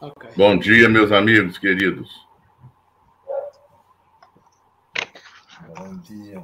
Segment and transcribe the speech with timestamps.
[0.00, 0.30] Okay.
[0.36, 2.08] Bom dia, meus amigos queridos.
[5.76, 6.40] Bom dia.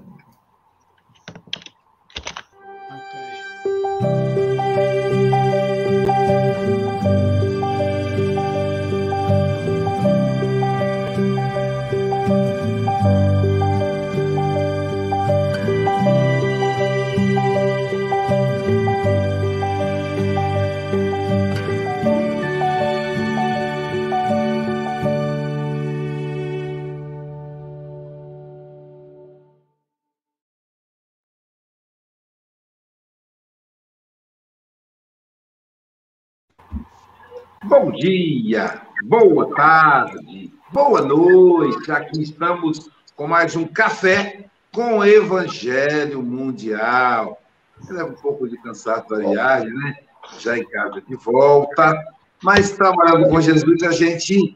[37.95, 41.93] Dia, boa tarde, boa noite.
[41.93, 47.41] Aqui estamos com mais um café com Evangelho Mundial.
[47.89, 49.97] Leva um pouco de cansaço da viagem, né?
[50.41, 51.95] Já em casa de volta.
[52.43, 54.55] Mas trabalhando com Jesus, a gente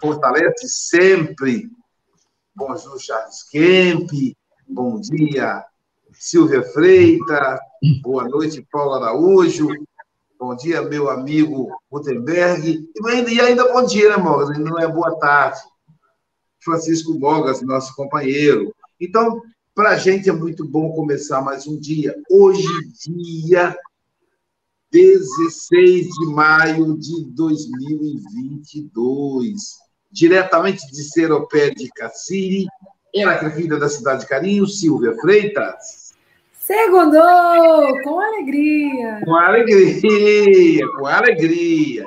[0.00, 1.70] fortalece sempre.
[2.56, 4.10] Bonjour, Charles Kemp.
[4.66, 5.64] Bom dia,
[6.12, 7.60] Silvia Freitas.
[8.02, 9.68] Boa noite, Paula Araújo.
[10.46, 12.86] Bom dia, meu amigo Gutenberg.
[13.32, 14.58] E ainda bom dia, né, Mogas?
[14.58, 15.58] Não é boa tarde.
[16.62, 18.70] Francisco Mogas, nosso companheiro.
[19.00, 19.40] Então,
[19.74, 22.14] para a gente é muito bom começar mais um dia.
[22.30, 22.68] Hoje,
[23.06, 23.74] dia
[24.92, 29.54] 16 de maio de 2022.
[30.12, 32.66] Diretamente de Seropé de Cassiri,
[33.14, 36.03] ela que é filha da cidade de Carinho, Silvia Freitas.
[36.64, 38.00] Segundou!
[38.02, 39.20] Com alegria!
[39.22, 42.06] Com alegria, com alegria.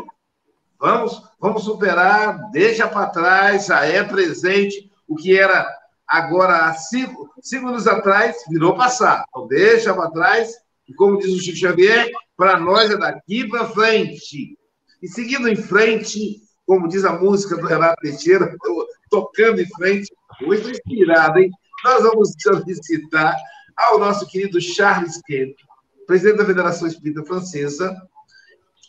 [0.80, 5.64] Vamos, vamos superar, deixa para trás, já é presente, o que era
[6.08, 9.26] agora há cinco, cinco anos atrás, virou passado.
[9.30, 10.56] Então, deixa para trás,
[10.90, 14.58] e como diz o Chico Xavier, para nós é daqui para frente.
[15.04, 18.58] E seguindo em frente, como diz a música do Renato Teixeira,
[19.12, 20.12] tocando em frente,
[20.42, 21.52] muito inspirado, hein?
[21.84, 23.36] Nós vamos solicitar
[23.78, 25.56] ao nosso querido Charles Kemp,
[26.08, 27.96] presidente da Federação Espírita Francesa,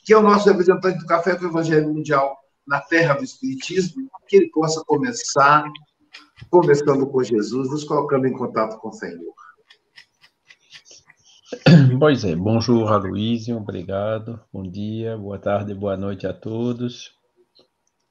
[0.05, 4.09] que é o nosso representante do Café com o Evangelho Mundial na terra do Espiritismo,
[4.27, 5.65] que ele possa começar
[6.51, 9.35] conversando com Jesus, nos colocando em contato com o Senhor.
[11.99, 17.11] Pois é, bonjour, Aloysio, obrigado, bom dia, boa tarde, boa noite a todos.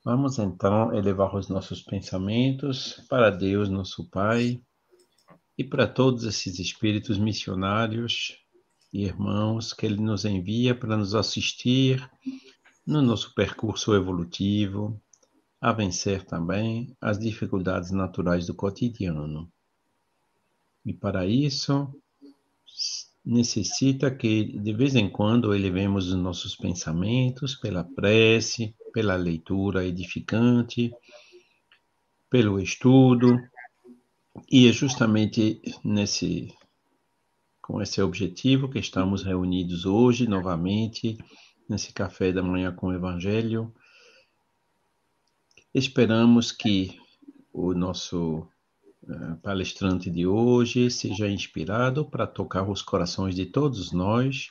[0.04, 4.60] Vamos então elevar os nossos pensamentos para Deus, nosso Pai,
[5.58, 8.38] e para todos esses espíritos missionários
[8.94, 12.08] e irmãos que Ele nos envia para nos assistir
[12.86, 15.02] no nosso percurso evolutivo,
[15.60, 19.52] a vencer também as dificuldades naturais do cotidiano.
[20.86, 21.94] E para isso,
[23.26, 30.94] necessita que de vez em quando elevemos os nossos pensamentos pela prece, pela leitura edificante,
[32.30, 33.38] pelo estudo,
[34.50, 36.54] e é justamente nesse
[37.62, 41.18] com esse objetivo que estamos reunidos hoje novamente
[41.68, 43.74] nesse café da manhã com o Evangelho.
[45.74, 46.98] Esperamos que
[47.52, 48.48] o nosso
[49.04, 54.50] uh, palestrante de hoje seja inspirado para tocar os corações de todos nós,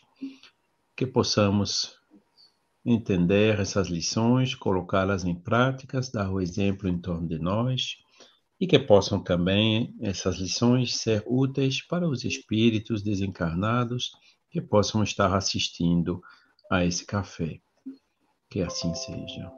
[0.94, 1.96] que possamos
[2.84, 7.96] entender essas lições, colocá-las em práticas, dar o exemplo em torno de nós
[8.60, 14.12] e que possam também essas lições ser úteis para os espíritos desencarnados
[14.50, 16.22] que possam estar assistindo
[16.70, 17.60] a esse café.
[18.48, 19.50] Que assim seja.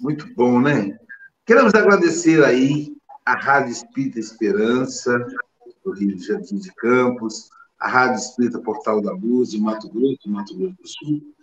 [0.00, 0.98] Muito bom, né?
[1.46, 5.24] Queremos agradecer aí a Rádio Espírita Esperança,
[5.84, 7.48] do Rio de Janeiro de Campos,
[7.78, 11.34] a Rádio Espírita Portal da Luz, de Mato Grosso, Mato Grosso do Sul,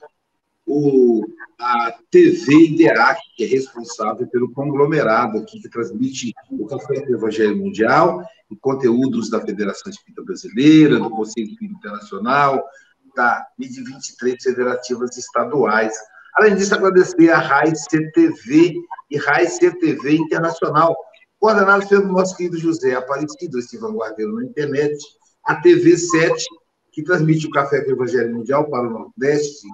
[0.71, 1.25] o,
[1.59, 7.57] a TV IDEAC, que é responsável pelo conglomerado aqui, que transmite o Café do Evangelho
[7.57, 12.63] Mundial, e conteúdos da Federação Espírita Brasileira, do Conselho Espírita Internacional,
[13.15, 15.93] da de 23 federativas estaduais.
[16.35, 18.75] Além disso, agradecer a RAI CTV
[19.09, 20.95] e RAI CTV Internacional,
[21.39, 24.95] coordenados pelo nosso querido José Aparecido, esse vanguardeiro na internet,
[25.45, 26.45] a TV 7,
[26.91, 29.67] que transmite o Café do Evangelho Mundial para o Nordeste,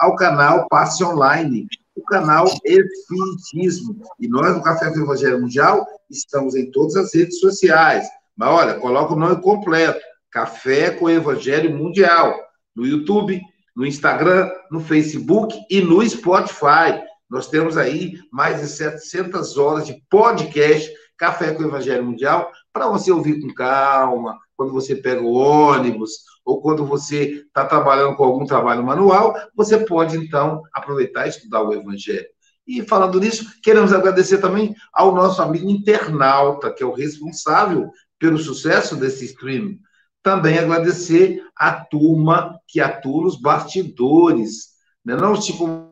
[0.00, 4.02] ao canal Passe Online, o canal Espiritismo.
[4.18, 8.08] E nós, no Café do Evangelho Mundial, estamos em todas as redes sociais.
[8.34, 10.00] Mas olha, coloca o nome completo:
[10.30, 12.34] Café com Evangelho Mundial.
[12.74, 13.40] No YouTube,
[13.76, 17.02] no Instagram, no Facebook e no Spotify.
[17.28, 23.12] Nós temos aí mais de 700 horas de podcast Café com Evangelho Mundial para você
[23.12, 28.44] ouvir com calma, quando você pega o ônibus, ou quando você está trabalhando com algum
[28.44, 32.26] trabalho manual, você pode, então, aproveitar e estudar o Evangelho.
[32.66, 38.36] E falando nisso, queremos agradecer também ao nosso amigo internauta, que é o responsável pelo
[38.36, 39.78] sucesso desse stream.
[40.22, 44.72] Também agradecer à turma que atua nos bastidores.
[45.02, 45.16] Né?
[45.16, 45.89] Não, tipo,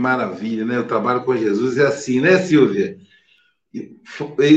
[0.00, 0.78] maravilha, né?
[0.78, 2.98] O trabalho com Jesus é assim, né, Silvia?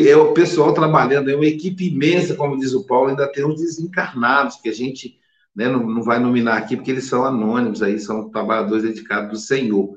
[0.07, 3.61] É o pessoal trabalhando, é uma equipe imensa, como diz o Paulo, ainda tem uns
[3.61, 5.19] desencarnados, que a gente
[5.55, 9.37] né, não, não vai nominar aqui, porque eles são anônimos, aí são trabalhadores dedicados do
[9.37, 9.93] Senhor.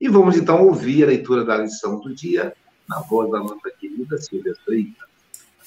[0.00, 2.54] E vamos então ouvir a leitura da lição do dia,
[2.88, 5.04] na voz da nossa querida Silvia Freitas.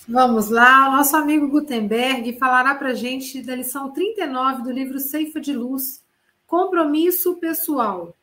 [0.08, 5.00] Vamos lá, o nosso amigo Gutenberg falará para a gente da lição 39 do livro
[5.00, 6.02] Ceifa de Luz,
[6.46, 8.16] Compromisso Pessoal.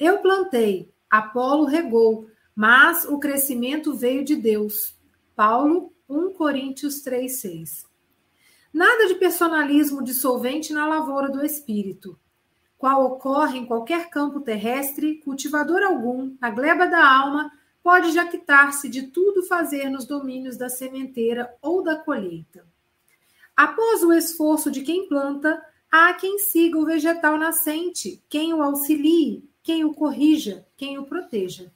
[0.00, 2.26] Eu plantei, Apolo regou,
[2.56, 4.98] mas o crescimento veio de Deus.
[5.36, 7.84] Paulo, 1 Coríntios 3:6.
[8.72, 12.18] Nada de personalismo dissolvente na lavoura do espírito,
[12.78, 19.08] qual ocorre em qualquer campo terrestre, cultivador algum, na gleba da alma, pode jactar-se de
[19.08, 22.66] tudo fazer nos domínios da sementeira ou da colheita.
[23.54, 25.62] Após o esforço de quem planta,
[25.92, 31.72] há quem siga o vegetal nascente, quem o auxilie, quem o corrija, quem o proteja.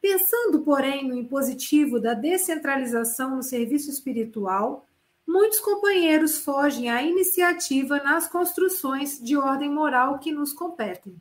[0.00, 4.86] Pensando, porém, no impositivo da descentralização no serviço espiritual,
[5.26, 11.20] muitos companheiros fogem à iniciativa nas construções de ordem moral que nos competem.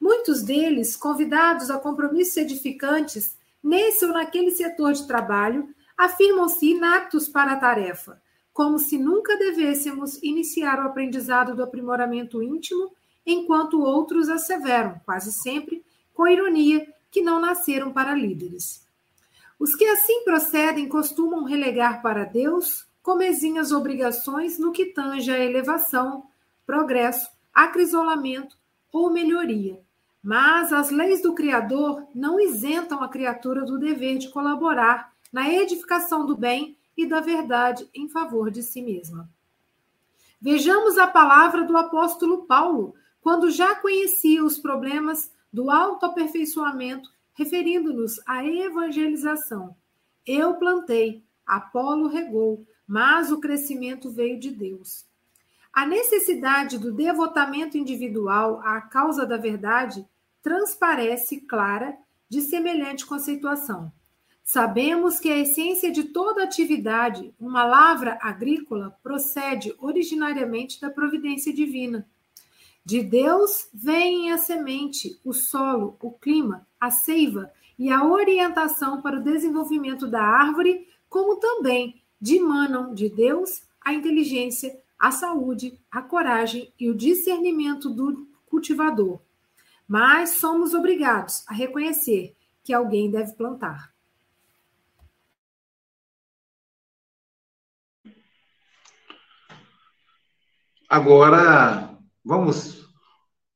[0.00, 7.52] Muitos deles, convidados a compromissos edificantes nesse ou naquele setor de trabalho, afirmam-se inaptos para
[7.52, 8.20] a tarefa,
[8.52, 12.90] como se nunca devêssemos iniciar o aprendizado do aprimoramento íntimo
[13.24, 15.84] enquanto outros asseveram, quase sempre,
[16.14, 18.86] com ironia, que não nasceram para líderes.
[19.58, 26.24] Os que assim procedem costumam relegar para Deus comezinhas obrigações no que tange a elevação,
[26.66, 28.56] progresso, acrisolamento
[28.92, 29.80] ou melhoria.
[30.22, 36.26] Mas as leis do Criador não isentam a criatura do dever de colaborar na edificação
[36.26, 39.28] do bem e da verdade em favor de si mesma.
[40.40, 48.44] Vejamos a palavra do apóstolo Paulo, quando já conhecia os problemas do autoaperfeiçoamento, referindo-nos à
[48.44, 49.76] evangelização.
[50.26, 55.04] Eu plantei, Apolo regou, mas o crescimento veio de Deus.
[55.72, 60.04] A necessidade do devotamento individual à causa da verdade
[60.42, 61.96] transparece clara
[62.28, 63.92] de semelhante conceituação.
[64.42, 72.08] Sabemos que a essência de toda atividade, uma lavra agrícola, procede originariamente da providência divina
[72.90, 79.20] de Deus vem a semente, o solo, o clima, a seiva e a orientação para
[79.20, 86.72] o desenvolvimento da árvore, como também dimanam de Deus a inteligência, a saúde, a coragem
[86.80, 89.20] e o discernimento do cultivador.
[89.86, 93.94] Mas somos obrigados a reconhecer que alguém deve plantar.
[100.88, 102.86] Agora, Vamos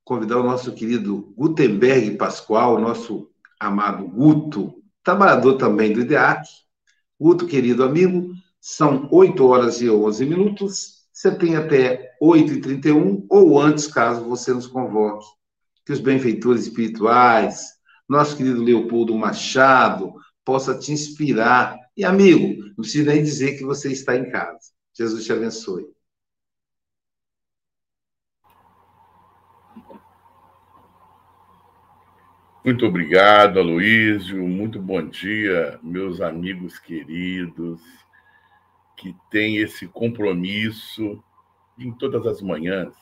[0.04, 3.30] convidar o nosso querido Gutenberg Pascoal, nosso
[3.60, 6.48] amado Guto, trabalhador também do IDEAC.
[7.20, 11.04] Guto, querido amigo, são 8 horas e 11 minutos.
[11.12, 15.26] Você tem até 8h31 ou antes, caso você nos convoque.
[15.84, 17.74] Que os benfeitores espirituais,
[18.08, 21.78] nosso querido Leopoldo Machado, possa te inspirar.
[21.94, 24.72] E, amigo, não precisa nem dizer que você está em casa.
[24.96, 25.84] Jesus te abençoe.
[32.64, 34.42] Muito obrigado, Aloísio.
[34.48, 37.82] Muito bom dia, meus amigos queridos,
[38.96, 41.22] que têm esse compromisso
[41.78, 42.94] em todas as manhãs,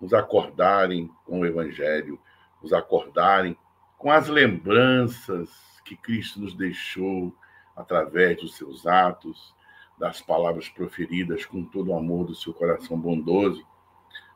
[0.00, 2.18] nos acordarem com o Evangelho,
[2.60, 3.56] nos acordarem
[3.96, 5.48] com as lembranças
[5.84, 7.32] que Cristo nos deixou
[7.76, 9.54] através dos seus atos,
[9.96, 13.64] das palavras proferidas com todo o amor do seu coração bondoso.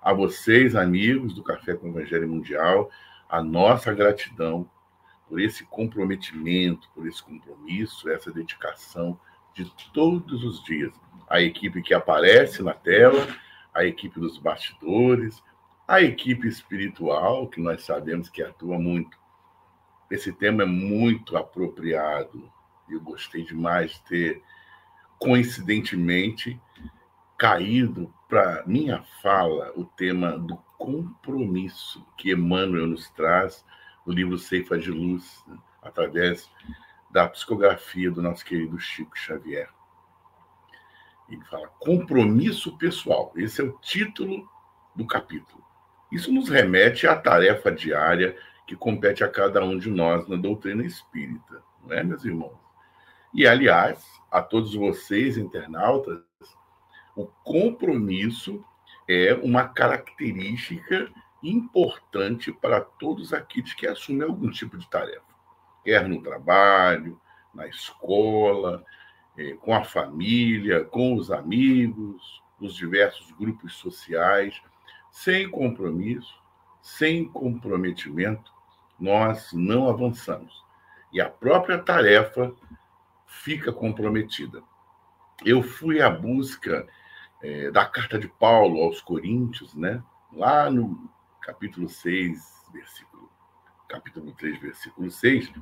[0.01, 2.89] A vocês, amigos do Café com o Evangelho Mundial,
[3.29, 4.69] a nossa gratidão
[5.29, 9.19] por esse comprometimento, por esse compromisso, essa dedicação
[9.53, 10.93] de todos os dias.
[11.29, 13.27] A equipe que aparece na tela,
[13.75, 15.43] a equipe dos bastidores,
[15.87, 19.19] a equipe espiritual, que nós sabemos que atua muito.
[20.11, 22.51] Esse tema é muito apropriado.
[22.89, 24.43] Eu gostei demais de ter,
[25.19, 26.59] coincidentemente,
[27.37, 33.65] caído para minha fala o tema do compromisso que Emmanuel nos traz
[34.07, 36.51] no livro Ceifa de Luz, né, através
[37.11, 39.69] da psicografia do nosso querido Chico Xavier.
[41.29, 43.33] Ele fala compromisso pessoal.
[43.37, 44.49] Esse é o título
[44.95, 45.63] do capítulo.
[46.11, 50.85] Isso nos remete à tarefa diária que compete a cada um de nós na doutrina
[50.85, 52.59] espírita, não é, meus irmãos?
[53.35, 56.23] E, aliás, a todos vocês, internautas,
[57.15, 58.65] o compromisso
[59.09, 61.11] é uma característica
[61.43, 65.23] importante para todos aqueles que assumem algum tipo de tarefa,
[65.83, 67.19] quer no trabalho,
[67.55, 68.85] na escola,
[69.37, 74.61] é, com a família, com os amigos, nos diversos grupos sociais,
[75.11, 76.39] sem compromisso,
[76.83, 78.53] sem comprometimento,
[78.99, 80.65] nós não avançamos.
[81.13, 82.53] E a própria tarefa
[83.27, 84.63] fica comprometida.
[85.45, 86.87] Eu fui à busca
[87.43, 90.03] é, da carta de Paulo aos Coríntios, né?
[90.33, 93.31] lá no capítulo 6, versículo,
[93.89, 95.53] capítulo 3, versículo 6,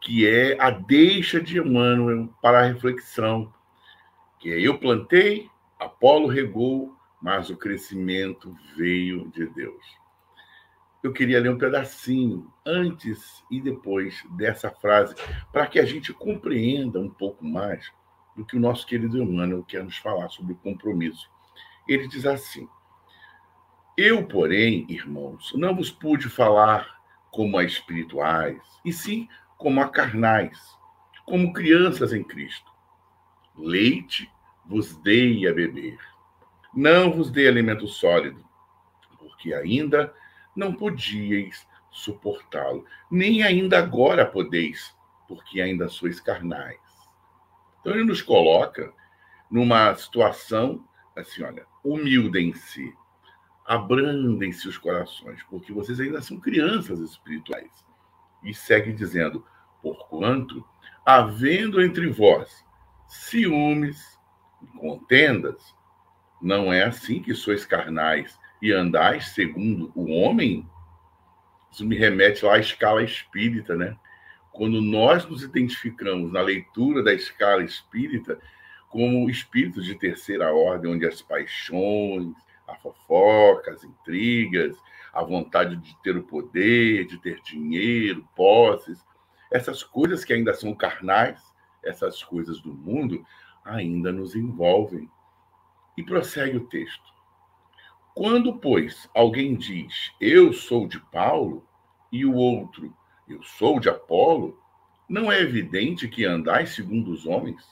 [0.00, 3.52] que é a deixa de Emmanuel para a reflexão,
[4.38, 9.84] que é eu plantei, Apolo regou, mas o crescimento veio de Deus.
[11.02, 15.14] Eu queria ler um pedacinho antes e depois dessa frase,
[15.52, 17.92] para que a gente compreenda um pouco mais
[18.38, 21.28] do que o nosso querido Emmanuel quer nos falar sobre o compromisso.
[21.88, 22.68] Ele diz assim:
[23.96, 26.86] Eu, porém, irmãos, não vos pude falar
[27.32, 30.56] como a espirituais, e sim como a carnais,
[31.26, 32.70] como crianças em Cristo.
[33.56, 34.30] Leite
[34.64, 35.98] vos dei a beber.
[36.72, 38.44] Não vos dei alimento sólido,
[39.18, 40.14] porque ainda
[40.54, 44.94] não podíeis suportá-lo, nem ainda agora podeis,
[45.26, 46.87] porque ainda sois carnais.
[47.88, 48.92] Então ele nos coloca
[49.50, 52.94] numa situação assim, olha, humildem-se,
[53.66, 57.72] abrandem-se os corações, porque vocês ainda são crianças espirituais.
[58.44, 59.42] E segue dizendo:
[59.80, 60.62] Porquanto,
[61.04, 62.62] havendo entre vós
[63.06, 64.20] ciúmes
[64.62, 65.74] e contendas,
[66.42, 70.68] não é assim que sois carnais e andais segundo o homem?
[71.72, 73.96] Isso me remete lá à escala espírita, né?
[74.58, 78.40] Quando nós nos identificamos na leitura da escala espírita
[78.88, 82.34] como espíritos de terceira ordem, onde as paixões,
[82.66, 84.76] a fofoca, as intrigas,
[85.12, 89.06] a vontade de ter o poder, de ter dinheiro, posses,
[89.48, 91.40] essas coisas que ainda são carnais,
[91.80, 93.24] essas coisas do mundo,
[93.64, 95.08] ainda nos envolvem.
[95.96, 97.14] E prossegue o texto.
[98.12, 101.64] Quando, pois, alguém diz, eu sou de Paulo,
[102.10, 102.92] e o outro,
[103.28, 104.58] eu sou de Apolo,
[105.08, 107.62] não é evidente que andais segundo os homens?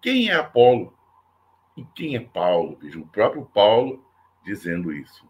[0.00, 0.92] Quem é Apolo?
[1.76, 2.78] E quem é Paulo?
[2.80, 4.04] Veja, o próprio Paulo
[4.44, 5.26] dizendo isso.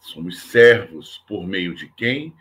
[0.00, 2.34] Somos servos por meio de quem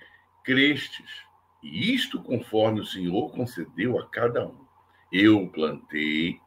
[0.44, 1.24] crestes
[1.62, 4.66] e isto conforme o Senhor concedeu a cada um.
[5.12, 6.40] Eu plantei,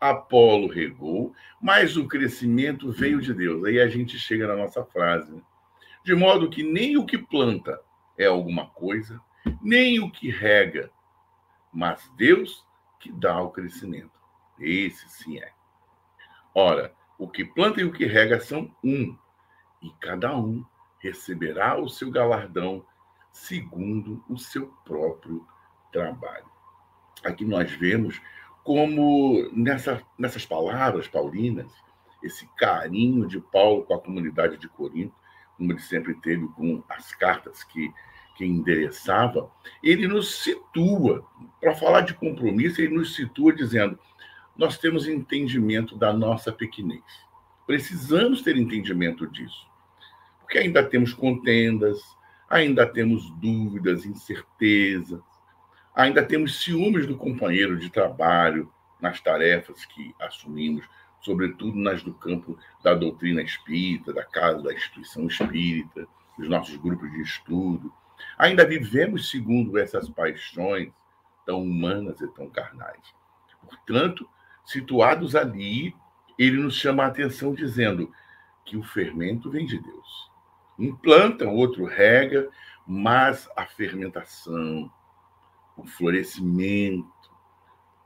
[0.00, 3.64] Apolo regou, mas o crescimento veio de Deus.
[3.64, 5.30] Aí a gente chega na nossa frase.
[5.30, 5.42] Né?
[6.04, 7.80] De modo que nem o que planta
[8.18, 9.20] é alguma coisa,
[9.60, 10.90] nem o que rega,
[11.72, 12.64] mas Deus
[13.00, 14.18] que dá o crescimento.
[14.58, 15.52] Esse sim é.
[16.54, 19.16] Ora, o que planta e o que rega são um,
[19.82, 20.64] e cada um
[20.98, 22.84] receberá o seu galardão
[23.30, 25.46] segundo o seu próprio
[25.92, 26.46] trabalho.
[27.24, 28.20] Aqui nós vemos
[28.62, 31.70] como nessa, nessas palavras paulinas,
[32.22, 35.14] esse carinho de Paulo com a comunidade de Corinto,
[35.56, 37.92] como ele sempre teve com as cartas que,
[38.36, 39.50] que endereçava,
[39.82, 41.26] ele nos situa,
[41.60, 43.98] para falar de compromisso, ele nos situa dizendo:
[44.56, 47.02] nós temos entendimento da nossa pequenez.
[47.66, 49.66] Precisamos ter entendimento disso.
[50.40, 52.00] Porque ainda temos contendas,
[52.48, 55.22] ainda temos dúvidas, incertezas,
[55.94, 58.70] ainda temos ciúmes do companheiro de trabalho
[59.00, 60.84] nas tarefas que assumimos,
[61.24, 66.06] sobretudo nas do campo da doutrina espírita, da casa da instituição espírita,
[66.38, 67.92] dos nossos grupos de estudo.
[68.38, 70.92] Ainda vivemos segundo essas paixões
[71.46, 73.02] tão humanas e tão carnais.
[73.62, 74.28] Portanto,
[74.66, 75.96] situados ali,
[76.38, 78.12] ele nos chama a atenção dizendo
[78.64, 80.30] que o fermento vem de Deus.
[80.78, 82.50] Um planta, outro rega,
[82.86, 84.92] mas a fermentação,
[85.74, 87.08] o florescimento,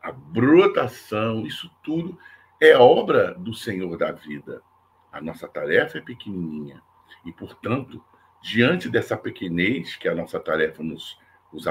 [0.00, 2.16] a brotação, isso tudo
[2.60, 4.62] é obra do Senhor da vida.
[5.12, 6.82] A nossa tarefa é pequenininha
[7.24, 8.02] e, portanto,
[8.42, 11.18] diante dessa pequenez que a nossa tarefa nos,
[11.52, 11.64] nos,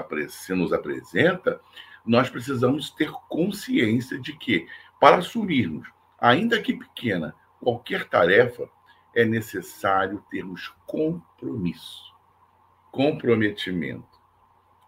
[0.49, 1.61] nos apresenta,
[2.05, 4.67] nós precisamos ter consciência de que,
[4.99, 8.69] para assumirmos, ainda que pequena, qualquer tarefa,
[9.13, 12.13] é necessário termos compromisso,
[12.91, 14.17] comprometimento.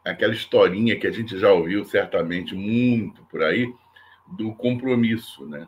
[0.05, 3.73] Aquela historinha que a gente já ouviu certamente muito por aí,
[4.27, 5.67] do compromisso, né?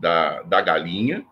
[0.00, 1.26] Da, da galinha,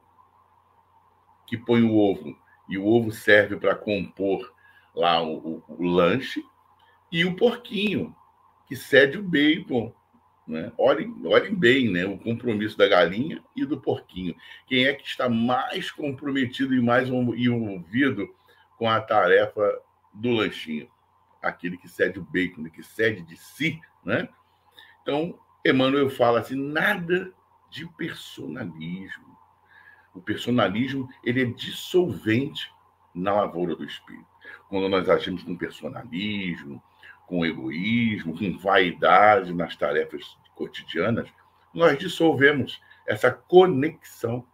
[1.47, 2.37] que põe o ovo,
[2.69, 4.53] e o ovo serve para compor
[4.95, 6.45] lá o, o, o lanche,
[7.11, 8.15] e o porquinho,
[8.67, 9.95] que cede o bacon.
[10.47, 10.73] Né?
[10.77, 12.05] Olhem, olhem bem né?
[12.05, 14.35] o compromisso da galinha e do porquinho.
[14.67, 18.29] Quem é que está mais comprometido e mais envolvido
[18.77, 19.81] com a tarefa
[20.13, 20.89] do lanchinho?
[21.43, 23.81] Aquele que cede o bacon, que cede de si.
[24.05, 24.29] Né?
[25.03, 27.33] Então, Emmanuel fala assim: nada
[27.71, 29.37] de personalismo.
[30.15, 32.73] O personalismo ele é dissolvente
[33.15, 34.27] na lavoura do espírito.
[34.69, 36.83] Quando nós agimos com personalismo,
[37.27, 41.29] com egoísmo, com vaidade nas tarefas cotidianas,
[41.73, 44.45] nós dissolvemos essa conexão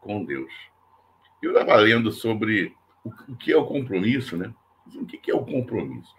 [0.00, 0.52] com Deus.
[1.42, 2.74] Eu estava lendo sobre
[3.04, 4.52] o que é o compromisso, né?
[4.94, 6.14] O que é o compromisso?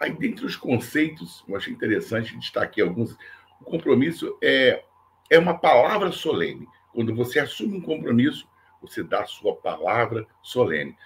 [0.00, 3.16] Aí, dentre os conceitos, eu achei interessante destacar alguns.
[3.60, 4.84] O compromisso é,
[5.32, 6.68] é uma palavra solene.
[6.92, 8.46] Quando você assume um compromisso,
[8.82, 10.96] você dá a sua palavra solene.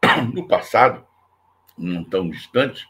[0.32, 1.04] No passado,
[1.76, 2.88] não tão distante,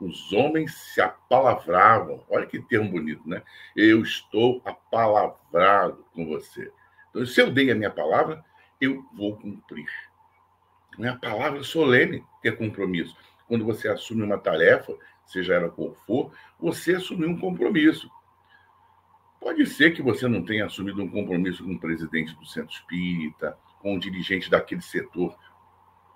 [0.00, 2.22] os homens se apalavravam.
[2.30, 3.42] Olha que termo bonito, né?
[3.74, 6.70] Eu estou apalavrado com você.
[7.10, 8.44] Então, se eu dei a minha palavra,
[8.80, 9.90] eu vou cumprir.
[10.96, 13.16] Não é a palavra solene ter compromisso.
[13.48, 14.94] Quando você assume uma tarefa,
[15.26, 18.08] seja ela qual for, você assumiu um compromisso.
[19.40, 23.56] Pode ser que você não tenha assumido um compromisso com o presidente do centro espírita,
[23.80, 25.36] com o dirigente daquele setor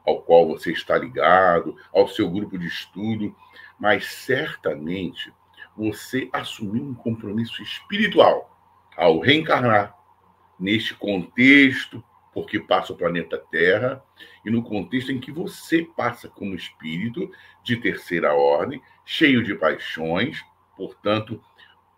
[0.04, 3.34] ao qual você está ligado, ao seu grupo de estudo,
[3.78, 5.32] mas certamente
[5.76, 8.50] você assumiu um compromisso espiritual
[8.96, 9.96] ao reencarnar
[10.58, 14.02] neste contexto, porque passa o planeta Terra,
[14.44, 17.30] e no contexto em que você passa como espírito
[17.62, 20.44] de terceira ordem, cheio de paixões,
[20.76, 21.42] portanto,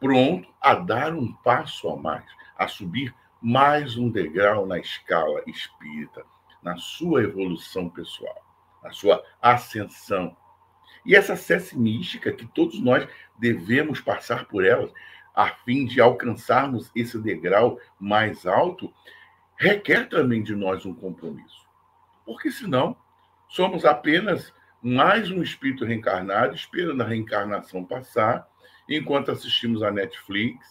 [0.01, 2.25] pronto a dar um passo a mais,
[2.57, 6.25] a subir mais um degrau na escala espírita,
[6.63, 8.43] na sua evolução pessoal,
[8.83, 10.35] na sua ascensão.
[11.05, 13.07] E essa sesse mística que todos nós
[13.39, 14.91] devemos passar por ela,
[15.35, 18.93] a fim de alcançarmos esse degrau mais alto,
[19.57, 21.67] requer também de nós um compromisso.
[22.25, 22.97] Porque senão
[23.49, 28.49] somos apenas mais um espírito reencarnado esperando a reencarnação passar,
[28.89, 30.67] enquanto assistimos a Netflix,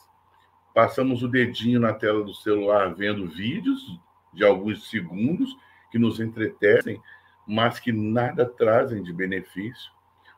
[0.73, 3.99] passamos o dedinho na tela do celular vendo vídeos
[4.33, 5.55] de alguns segundos
[5.91, 6.99] que nos entretecem,
[7.47, 9.91] mas que nada trazem de benefício,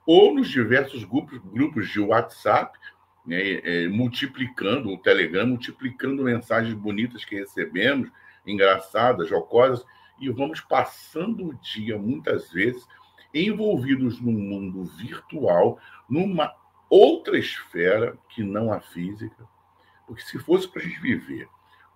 [0.05, 2.77] ou nos diversos grupos, grupos de WhatsApp,
[3.25, 8.11] né, é, multiplicando, o Telegram, multiplicando mensagens bonitas que recebemos,
[8.45, 9.85] engraçadas, jocosas,
[10.19, 12.85] e vamos passando o dia, muitas vezes,
[13.33, 16.53] envolvidos num mundo virtual, numa
[16.89, 19.47] outra esfera que não a física.
[20.05, 21.47] Porque se fosse para a gente viver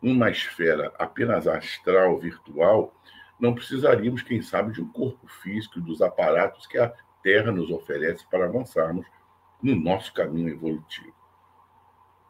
[0.02, 2.94] numa esfera apenas astral, virtual,
[3.40, 7.70] não precisaríamos, quem sabe, de um corpo físico e dos aparatos que a Terra nos
[7.70, 9.06] oferece para avançarmos
[9.62, 11.14] no nosso caminho evolutivo.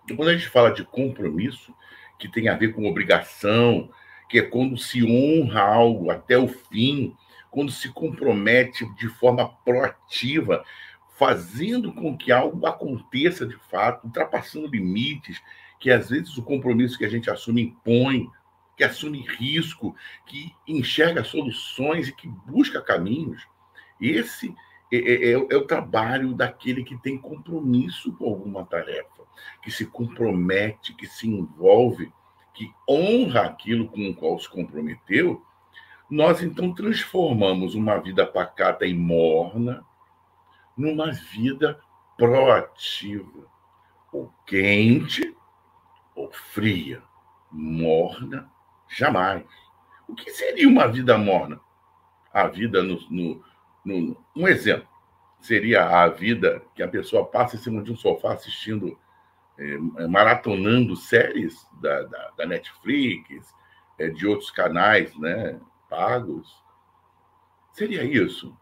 [0.04, 1.74] Então, quando a gente fala de compromisso,
[2.18, 3.90] que tem a ver com obrigação,
[4.28, 7.16] que é quando se honra algo até o fim,
[7.50, 10.64] quando se compromete de forma proativa,
[11.20, 15.42] fazendo com que algo aconteça de fato, ultrapassando limites
[15.78, 18.30] que às vezes o compromisso que a gente assume impõe,
[18.78, 19.94] que assume risco,
[20.26, 23.46] que enxerga soluções e que busca caminhos.
[24.00, 24.56] Esse
[24.90, 29.24] é, é, é, é, o trabalho daquele que tem compromisso com alguma tarefa,
[29.62, 32.14] que se compromete, que se envolve,
[32.54, 35.44] que honra aquilo com o qual se comprometeu.
[36.10, 39.86] Nós então transformamos uma vida pacata e morna
[40.80, 41.80] numa vida
[42.18, 43.48] proativa,
[44.12, 45.36] ou quente
[46.16, 47.04] ou fria,
[47.52, 48.50] morna
[48.90, 49.46] Jamais.
[50.08, 51.60] O que seria uma vida morna?
[52.34, 53.44] A vida no, no,
[53.86, 54.88] no, um exemplo
[55.40, 59.00] seria a vida que a pessoa passa em cima de um sofá assistindo
[59.58, 63.54] é, maratonando séries da, da, da Netflix,
[63.98, 66.52] é, de outros canais né, pagos.
[67.72, 68.56] Seria isso.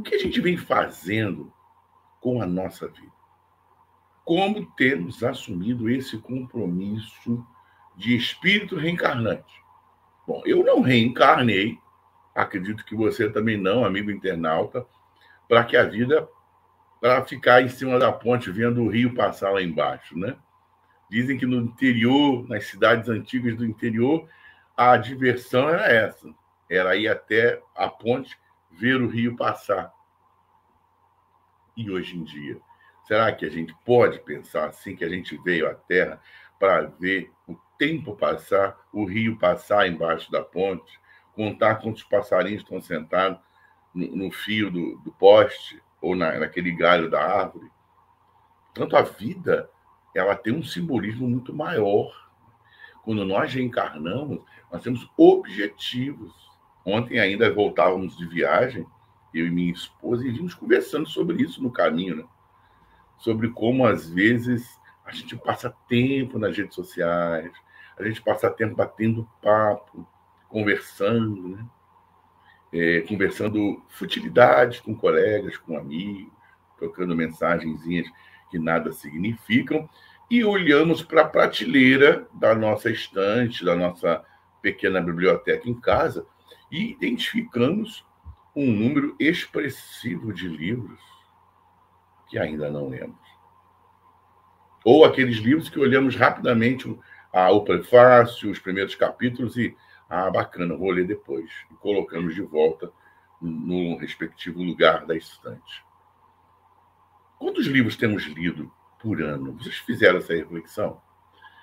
[0.00, 1.52] O que a gente vem fazendo
[2.22, 3.12] com a nossa vida?
[4.24, 7.46] Como temos assumido esse compromisso
[7.98, 9.62] de espírito reencarnante?
[10.26, 11.78] Bom, eu não reencarnei,
[12.34, 14.86] acredito que você também não, amigo internauta,
[15.46, 16.26] para que a vida
[16.98, 20.34] para ficar em cima da ponte vendo o rio passar lá embaixo, né?
[21.10, 24.26] Dizem que no interior, nas cidades antigas do interior,
[24.74, 26.26] a diversão era essa:
[26.70, 28.38] era ir até a ponte
[28.70, 29.92] ver o rio passar.
[31.76, 32.60] E hoje em dia,
[33.06, 36.20] será que a gente pode pensar assim que a gente veio à Terra
[36.58, 41.00] para ver o tempo passar, o rio passar embaixo da ponte,
[41.34, 43.40] contar quantos passarinhos estão sentados
[43.94, 47.70] no, no fio do, do poste ou na, naquele galho da árvore?
[48.74, 49.70] Tanto a vida
[50.14, 52.30] ela tem um simbolismo muito maior.
[53.02, 56.49] Quando nós reencarnamos, nós temos objetivos.
[56.84, 58.86] Ontem ainda voltávamos de viagem,
[59.34, 62.24] eu e minha esposa, e vimos conversando sobre isso no caminho, né?
[63.18, 67.52] Sobre como, às vezes, a gente passa tempo nas redes sociais,
[67.98, 70.06] a gente passa tempo batendo papo,
[70.48, 71.66] conversando, né?
[72.72, 76.32] É, conversando futilidades com colegas, com amigos,
[76.78, 78.08] trocando mensagenzinhas
[78.50, 79.88] que nada significam,
[80.30, 84.24] e olhamos para a prateleira da nossa estante, da nossa
[84.62, 86.24] pequena biblioteca em casa,
[86.70, 88.04] e identificamos
[88.54, 91.00] um número expressivo de livros
[92.28, 93.18] que ainda não lemos.
[94.84, 96.98] Ou aqueles livros que olhamos rapidamente
[97.32, 99.76] ah, o prefácio, os primeiros capítulos e,
[100.08, 101.50] ah, bacana, vou ler depois.
[101.70, 102.92] E colocamos de volta
[103.40, 105.84] no respectivo lugar da estante.
[107.38, 109.52] Quantos livros temos lido por ano?
[109.54, 111.00] Vocês fizeram essa reflexão?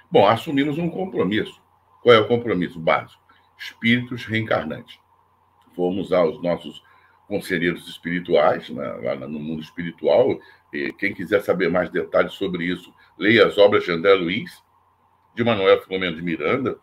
[0.09, 1.61] Bom, assumimos um compromisso.
[2.01, 3.26] Qual é o compromisso básico?
[3.57, 4.99] Espíritos reencarnantes.
[5.75, 6.83] Fomos aos nossos
[7.27, 10.39] conselheiros espirituais, né, lá no mundo espiritual.
[10.73, 14.63] E quem quiser saber mais detalhes sobre isso, leia as obras de André Luiz,
[15.35, 16.79] de Manuel Filomeno de Miranda,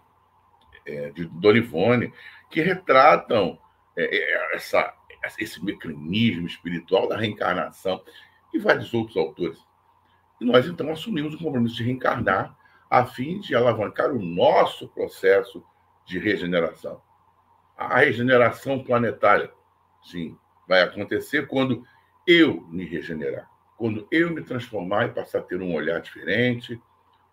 [0.87, 2.13] é, de Dona Ivone,
[2.51, 3.59] que retratam
[3.97, 4.95] é, é essa,
[5.39, 8.03] esse mecanismo espiritual da reencarnação
[8.53, 9.59] e vários outros autores.
[10.41, 12.57] E nós, então, assumimos o compromisso de reencarnar
[12.91, 15.65] a fim de alavancar o nosso processo
[16.05, 17.01] de regeneração.
[17.77, 19.53] A regeneração planetária,
[20.03, 20.37] sim,
[20.67, 21.85] vai acontecer quando
[22.27, 26.81] eu me regenerar, quando eu me transformar e passar a ter um olhar diferente,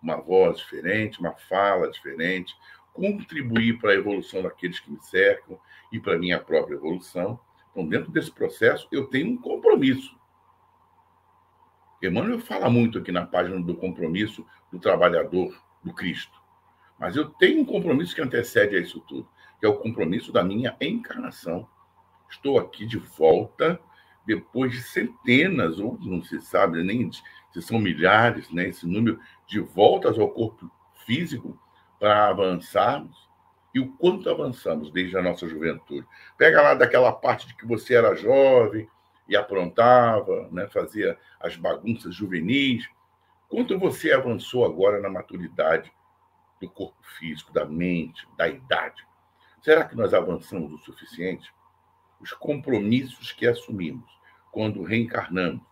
[0.01, 2.55] uma voz diferente, uma fala diferente,
[2.93, 5.59] contribuir para a evolução daqueles que me cercam
[5.91, 7.39] e para a minha própria evolução.
[7.71, 10.19] Então, dentro desse processo, eu tenho um compromisso
[12.01, 16.40] Emmanuel fala muito aqui na página do compromisso do trabalhador do Cristo.
[17.01, 19.27] Mas eu tenho um compromisso que antecede a isso tudo,
[19.59, 21.67] que é o compromisso da minha encarnação.
[22.29, 23.79] Estou aqui de volta
[24.23, 29.59] depois de centenas, ou não se sabe nem se são milhares, né, esse número de
[29.59, 30.69] voltas ao corpo
[31.03, 31.59] físico
[31.99, 33.27] para avançarmos
[33.73, 36.07] e o quanto avançamos desde a nossa juventude.
[36.37, 38.87] Pega lá daquela parte de que você era jovem,
[39.31, 42.87] e aprontava, né, fazia as bagunças juvenis.
[43.47, 45.91] Quanto você avançou agora na maturidade
[46.61, 49.05] do corpo físico, da mente, da idade?
[49.61, 51.53] Será que nós avançamos o suficiente?
[52.19, 54.09] Os compromissos que assumimos
[54.51, 55.63] quando reencarnamos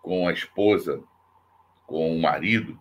[0.00, 1.02] com a esposa,
[1.86, 2.80] com o marido,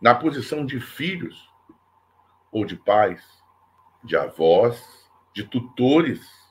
[0.00, 1.50] na posição de filhos
[2.52, 3.24] ou de pais,
[4.04, 6.46] de avós, de tutores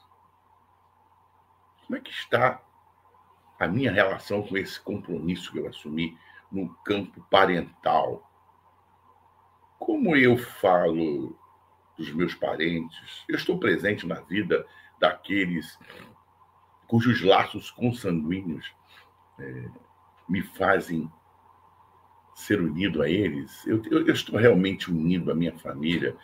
[1.86, 2.62] como é que está
[3.60, 6.18] a minha relação com esse compromisso que eu assumi
[6.52, 8.25] no campo parental?
[9.86, 11.38] Como eu falo
[11.96, 13.24] dos meus parentes?
[13.30, 14.66] Eu estou presente na vida
[15.00, 15.78] daqueles
[16.88, 18.74] cujos laços consanguíneos
[19.40, 19.66] é,
[20.28, 21.08] me fazem
[22.34, 23.64] ser unido a eles.
[23.68, 26.18] Eu, eu, eu, estou realmente unido à minha família.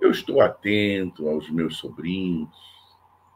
[0.00, 2.56] Eu estou atento aos meus sobrinhos,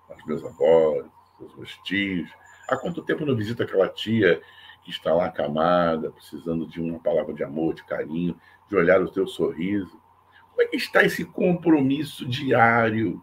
[0.09, 2.31] aos meus avós, os meus tios.
[2.69, 4.41] Há quanto tempo não visito aquela tia
[4.83, 8.37] que está lá acamada, precisando de uma palavra de amor, de carinho,
[8.69, 10.01] de olhar o teu sorriso?
[10.51, 13.23] Como é que está esse compromisso diário?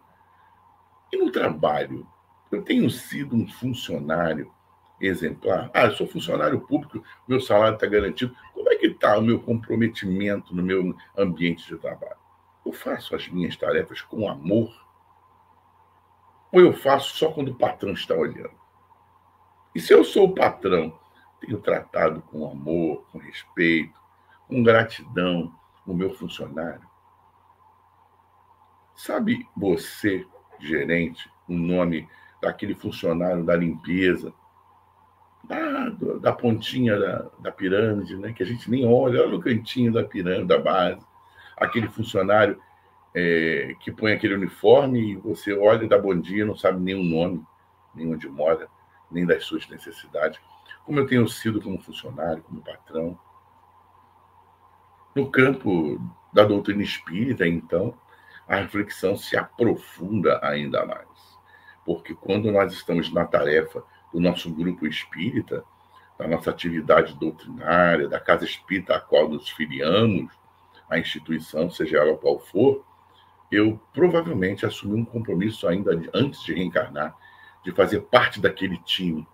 [1.12, 2.06] E no trabalho?
[2.50, 4.52] Eu tenho sido um funcionário
[5.00, 5.70] exemplar.
[5.72, 8.34] Ah, eu sou funcionário público, meu salário está garantido.
[8.52, 12.18] Como é que está o meu comprometimento no meu ambiente de trabalho?
[12.66, 14.70] Eu faço as minhas tarefas com amor
[16.52, 18.50] ou eu faço só quando o patrão está olhando?
[19.74, 20.98] E se eu sou o patrão,
[21.40, 23.98] tenho tratado com amor, com respeito,
[24.48, 25.52] com gratidão
[25.86, 26.88] o meu funcionário?
[28.94, 30.26] Sabe você,
[30.58, 32.08] gerente, o nome
[32.40, 34.32] daquele funcionário da limpeza,
[35.44, 35.88] da,
[36.20, 38.32] da pontinha da, da pirâmide, né?
[38.32, 41.00] que a gente nem olha, olha no cantinho da pirâmide, da base,
[41.56, 42.60] aquele funcionário
[43.14, 47.02] é, que põe aquele uniforme e você olha dá bom dia, não sabe nem o
[47.02, 47.42] nome,
[47.94, 48.68] nem onde mora,
[49.10, 50.40] nem das suas necessidades,
[50.84, 53.18] como eu tenho sido como funcionário, como patrão.
[55.14, 56.00] No campo
[56.32, 57.94] da doutrina espírita, então,
[58.48, 61.08] a reflexão se aprofunda ainda mais.
[61.84, 65.64] Porque quando nós estamos na tarefa do nosso grupo espírita,
[66.18, 70.32] da nossa atividade doutrinária, da casa espírita a qual nos filiamos,
[70.88, 72.84] a instituição, seja ela qual for,
[73.50, 77.16] eu provavelmente assumi um compromisso ainda antes de reencarnar,
[77.64, 79.26] de fazer parte daquele time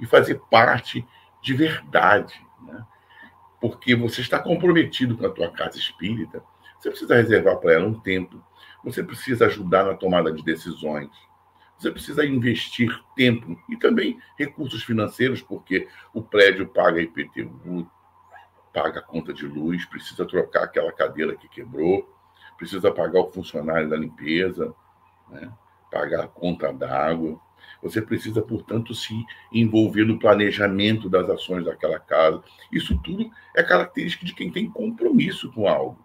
[0.00, 1.06] e fazer parte
[1.42, 2.84] de verdade, né?
[3.60, 6.42] Porque você está comprometido com a tua casa espírita,
[6.78, 8.42] você precisa reservar para ela um tempo,
[8.84, 11.10] você precisa ajudar na tomada de decisões,
[11.76, 17.88] você precisa investir tempo e também recursos financeiros, porque o prédio paga IPTU,
[18.72, 22.08] paga a conta de luz, precisa trocar aquela cadeira que quebrou,
[22.56, 24.74] precisa pagar o funcionário da limpeza,
[25.28, 25.52] né?
[25.90, 27.40] pagar a conta d'água.
[27.82, 29.14] Você precisa, portanto, se
[29.52, 32.42] envolver no planejamento das ações daquela casa.
[32.72, 36.04] Isso tudo é característica de quem tem compromisso com algo.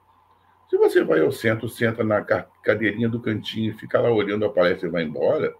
[0.70, 4.88] Se você vai ao centro, senta na cadeirinha do cantinho fica lá olhando a palestra
[4.88, 5.54] e vai embora,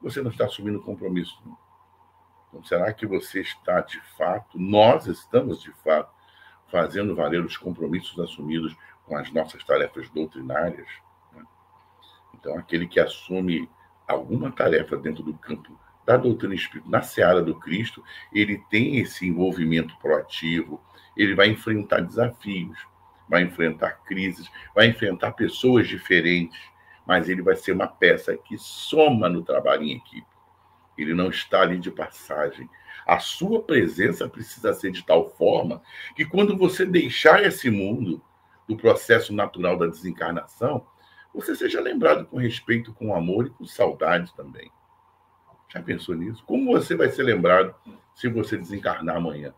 [0.00, 1.36] você não está assumindo compromisso.
[2.48, 6.14] Então, será que você está de fato, nós estamos de fato,
[6.68, 10.88] fazendo valer os compromissos assumidos com as nossas tarefas doutrinárias?
[12.34, 13.68] Então, aquele que assume
[14.06, 19.26] alguma tarefa dentro do campo da doutrina espírita, na seara do Cristo, ele tem esse
[19.26, 20.80] envolvimento proativo,
[21.16, 22.78] ele vai enfrentar desafios,
[23.28, 26.58] vai enfrentar crises, vai enfrentar pessoas diferentes,
[27.04, 30.26] mas ele vai ser uma peça que soma no trabalho em equipe.
[30.96, 32.68] Ele não está ali de passagem.
[33.06, 35.82] A sua presença precisa ser de tal forma
[36.14, 38.22] que quando você deixar esse mundo
[38.68, 40.86] do processo natural da desencarnação,
[41.36, 44.72] você seja lembrado com respeito, com amor e com saudade também.
[45.68, 46.42] Já pensou nisso?
[46.46, 47.74] Como você vai ser lembrado
[48.14, 49.52] se você desencarnar amanhã?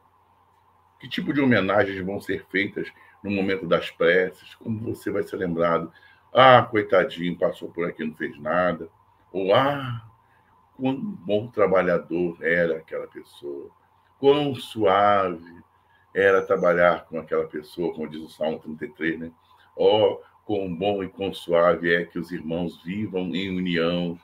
[0.99, 2.91] Que tipo de homenagens vão ser feitas
[3.23, 4.57] no momento das preces?
[4.57, 5.93] Como você vai ser lembrado
[6.33, 8.89] ah, coitadinho, passou por aqui, não fez nada.
[9.33, 10.05] Ou, ah,
[10.77, 13.71] quão bom trabalhador era aquela pessoa.
[14.19, 15.63] Quão suave
[16.13, 19.33] era trabalhar com aquela pessoa, como diz o Salmo 33, né?
[19.77, 24.19] Oh, quão bom e quão suave é que os irmãos vivam em união.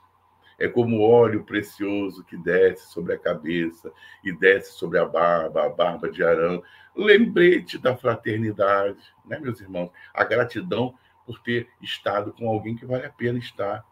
[0.59, 3.93] É como óleo precioso que desce sobre a cabeça
[4.25, 6.63] e desce sobre a barba, a barba de Arão.
[6.97, 9.91] Lembrete da fraternidade, né, meus irmãos?
[10.15, 10.95] A gratidão
[11.27, 13.85] por ter estado com alguém que vale a pena estar.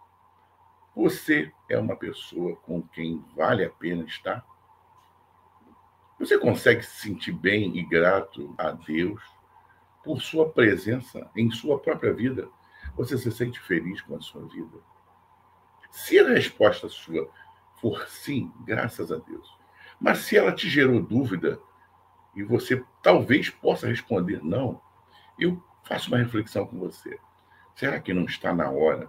[0.97, 4.43] Você é uma pessoa com quem vale a pena estar?
[6.19, 9.21] Você consegue se sentir bem e grato a Deus
[10.05, 12.49] por sua presença em sua própria vida?
[12.97, 14.79] Você se sente feliz com a sua vida?
[15.91, 17.29] Se a resposta sua
[17.81, 19.59] for sim, graças a Deus.
[20.01, 21.61] Mas se ela te gerou dúvida
[22.35, 24.81] e você talvez possa responder não,
[25.39, 27.19] eu Faça uma reflexão com você.
[27.75, 29.09] Será que não está na hora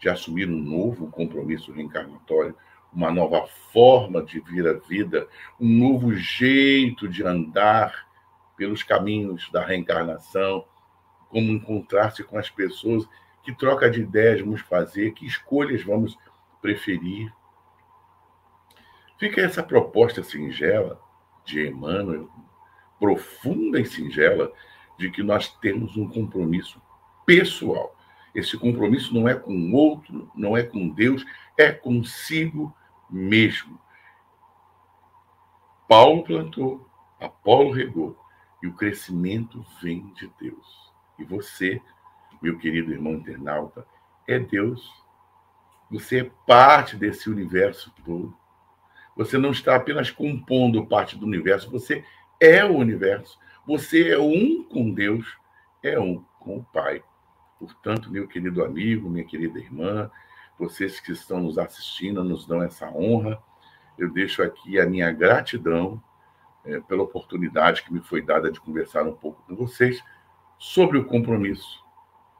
[0.00, 2.54] de assumir um novo compromisso reencarnatório,
[2.92, 5.28] uma nova forma de vir a vida,
[5.60, 8.07] um novo jeito de andar
[8.58, 10.66] pelos caminhos da reencarnação,
[11.30, 13.08] como encontrar-se com as pessoas,
[13.42, 16.18] que troca de ideias vamos fazer, que escolhas vamos
[16.60, 17.32] preferir.
[19.16, 21.00] Fica essa proposta singela
[21.44, 22.28] de Emmanuel,
[22.98, 24.52] profunda e singela,
[24.98, 26.82] de que nós temos um compromisso
[27.24, 27.96] pessoal.
[28.34, 31.24] Esse compromisso não é com outro, não é com Deus,
[31.56, 32.74] é consigo
[33.08, 33.80] mesmo.
[35.88, 36.88] Paulo plantou,
[37.20, 38.16] Apolo regou,
[38.62, 40.92] e o crescimento vem de Deus.
[41.18, 41.80] E você,
[42.40, 43.86] meu querido irmão internauta,
[44.26, 44.92] é Deus.
[45.90, 48.36] Você é parte desse universo todo.
[49.16, 52.04] Você não está apenas compondo parte do universo, você
[52.40, 53.38] é o universo.
[53.66, 55.36] Você é um com Deus,
[55.82, 57.02] é um com o Pai.
[57.58, 60.10] Portanto, meu querido amigo, minha querida irmã,
[60.58, 63.42] vocês que estão nos assistindo, nos dão essa honra.
[63.98, 66.02] Eu deixo aqui a minha gratidão
[66.68, 70.04] é, pela oportunidade que me foi dada de conversar um pouco com vocês
[70.58, 71.82] sobre o compromisso.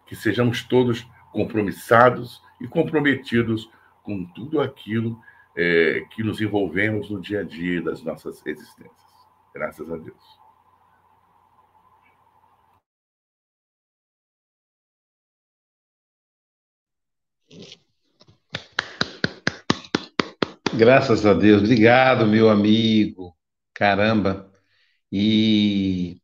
[0.06, 3.70] Que sejamos todos compromissados e comprometidos
[4.02, 5.18] com tudo aquilo
[5.56, 8.92] é, que nos envolvemos no dia a dia das nossas existências.
[9.54, 10.38] Graças a Deus.
[20.74, 21.62] Graças a Deus.
[21.62, 23.38] Obrigado, meu amigo.
[23.78, 24.50] Caramba.
[25.12, 26.20] E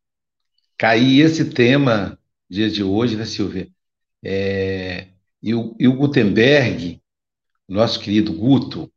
[0.77, 3.69] cair esse tema dia de hoje, né, Silvia?
[4.23, 5.09] É,
[5.41, 7.01] e, o, e o Gutenberg,
[7.69, 8.91] nosso querido Guto,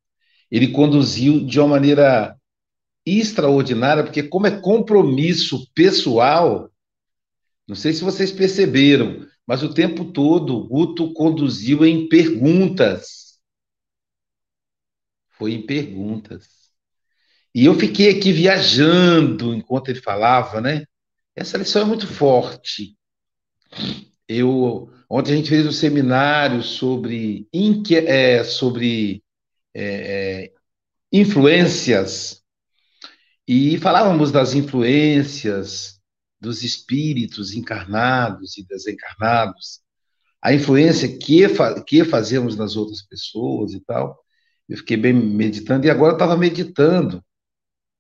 [0.51, 2.37] ele conduziu de uma maneira
[3.07, 6.71] extraordinária, porque como é compromisso pessoal,
[7.69, 13.39] não sei se vocês perceberam, mas o tempo todo o Guto conduziu em perguntas.
[15.31, 16.58] Foi em perguntas.
[17.59, 20.85] E eu fiquei aqui viajando enquanto ele falava, né?
[21.35, 22.97] Essa lição é muito forte.
[24.29, 27.49] Eu ontem a gente fez um seminário sobre
[28.07, 29.25] é, sobre
[29.75, 29.83] é,
[30.45, 30.53] é,
[31.13, 32.45] influências
[33.45, 36.01] e falávamos das influências
[36.41, 39.81] dos espíritos encarnados e desencarnados,
[40.41, 41.43] a influência que,
[41.85, 44.17] que fazemos nas outras pessoas e tal.
[44.69, 47.21] Eu fiquei bem meditando e agora estava meditando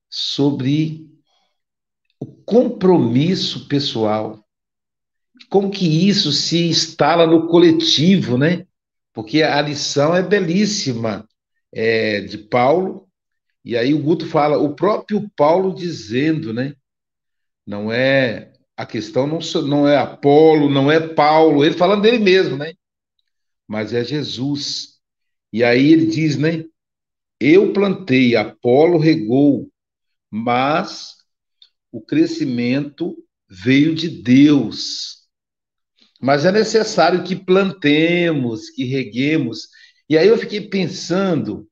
[0.08, 1.06] sobre
[2.20, 4.44] o compromisso pessoal.
[5.48, 8.66] Como que isso se instala no coletivo, né?
[9.12, 11.28] Porque a lição é belíssima
[11.72, 13.08] é, de Paulo,
[13.64, 16.74] e aí o Guto fala, o próprio Paulo dizendo, né?
[17.66, 22.56] Não é a questão não, não é Apolo, não é Paulo, ele falando dele mesmo,
[22.56, 22.74] né?
[23.66, 25.00] Mas é Jesus.
[25.52, 26.64] E aí ele diz, né?
[27.40, 29.68] Eu plantei, Apolo regou,
[30.30, 31.16] mas
[31.90, 33.16] o crescimento
[33.48, 35.18] veio de Deus.
[36.20, 39.68] Mas é necessário que plantemos, que reguemos.
[40.08, 41.68] E aí eu fiquei pensando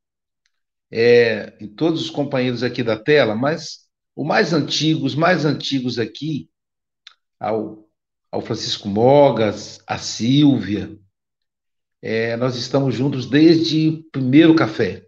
[0.90, 5.98] é, em todos os companheiros aqui da tela, mas o mais antigo, os mais antigos
[5.98, 6.48] aqui,
[7.38, 7.88] ao,
[8.30, 10.96] ao Francisco Mogas, a Silvia,
[12.00, 15.06] é, nós estamos juntos desde o primeiro café.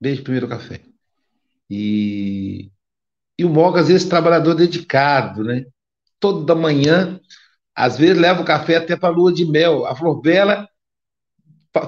[0.00, 0.87] Desde o primeiro café.
[1.70, 2.70] E,
[3.38, 5.64] e o Mogas, esse trabalhador dedicado, né?
[6.20, 7.20] Toda manhã,
[7.74, 9.86] às vezes leva o café até para a lua de mel.
[9.86, 10.68] A Flor Bela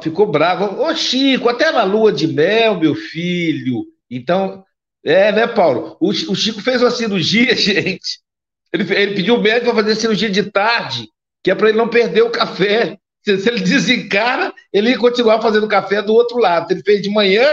[0.02, 0.80] ficou brava.
[0.80, 3.84] Ô Chico, até na lua de mel, meu filho.
[4.08, 4.64] Então,
[5.04, 5.96] é, né, Paulo?
[6.00, 8.20] O, o Chico fez uma cirurgia, gente.
[8.72, 11.08] Ele, ele pediu o médico para fazer cirurgia de tarde,
[11.42, 12.96] que é para ele não perder o café.
[13.22, 16.70] Se, se, ele desencara, ele ia continuar fazendo café do outro lado.
[16.70, 17.46] Ele fez de manhã,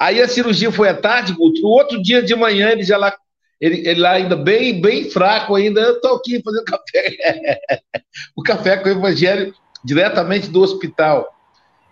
[0.00, 1.60] Aí a cirurgia foi à tarde, Guto.
[1.60, 3.14] No outro dia de manhã, ele já lá,
[3.60, 7.60] ele, ele lá ainda bem, bem fraco ainda, eu estou aqui fazendo café.
[8.34, 11.28] o café com o evangelho diretamente do hospital.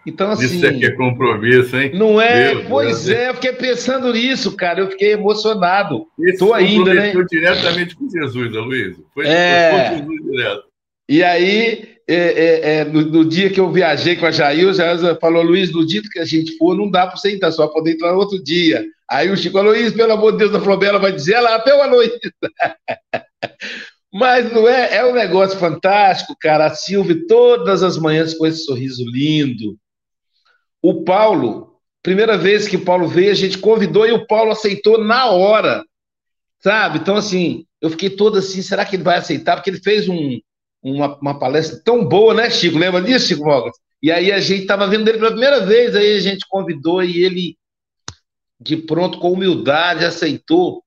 [0.07, 0.47] Então, assim.
[0.47, 1.91] Isso aqui é compromisso, hein?
[1.93, 2.55] Não é?
[2.55, 3.19] Meu pois Deus.
[3.19, 4.81] é, eu fiquei pensando nisso, cara.
[4.81, 6.07] Eu fiquei emocionado.
[6.19, 7.13] Estou ainda, né?
[7.31, 9.05] diretamente com Jesus, Aloysio.
[9.13, 9.71] Foi, é...
[9.71, 10.68] foi Jesus direto.
[11.09, 14.73] E aí, é, é, é, no, no, dia que eu viajei com a Jair, o
[14.73, 17.67] Jair falou, Luiz, no dia que a gente for, não dá para você entrar, só
[17.69, 18.85] poder entrar no outro dia.
[19.09, 21.75] Aí o Chico falou, Luiz, pelo amor de Deus, a Flobela vai dizer, ela até
[21.75, 22.19] uma noite.
[24.13, 26.67] Mas não é, é um negócio fantástico, cara.
[26.67, 29.77] A Silvia, todas as manhãs com esse sorriso lindo.
[30.83, 35.03] O Paulo, primeira vez que o Paulo veio, a gente convidou e o Paulo aceitou
[35.03, 35.85] na hora,
[36.61, 36.99] sabe?
[36.99, 39.57] Então, assim, eu fiquei todo assim, será que ele vai aceitar?
[39.57, 40.39] Porque ele fez um,
[40.83, 42.79] uma, uma palestra tão boa, né, Chico?
[42.79, 43.75] Lembra disso, Chico Mogas?
[44.03, 47.25] E aí a gente estava vendo ele pela primeira vez, aí a gente convidou e
[47.25, 47.57] ele,
[48.61, 50.85] de pronto, com humildade, aceitou.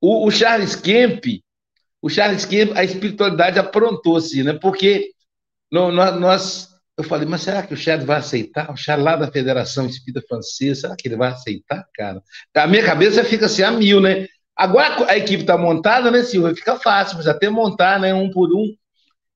[0.00, 1.24] O, o Charles Kemp,
[2.02, 4.52] o Charles Kemp, a espiritualidade aprontou-se, né?
[4.52, 5.10] Porque
[5.70, 8.70] nós, eu falei, mas será que o Charles vai aceitar?
[8.70, 12.22] O Charles lá da Federação Espírita Francesa, será que ele vai aceitar, cara?
[12.54, 14.28] A minha cabeça fica assim a mil, né?
[14.54, 16.54] Agora a equipe está montada, né, Silvia?
[16.54, 18.74] Fica fácil, mas até montar, né, um por um.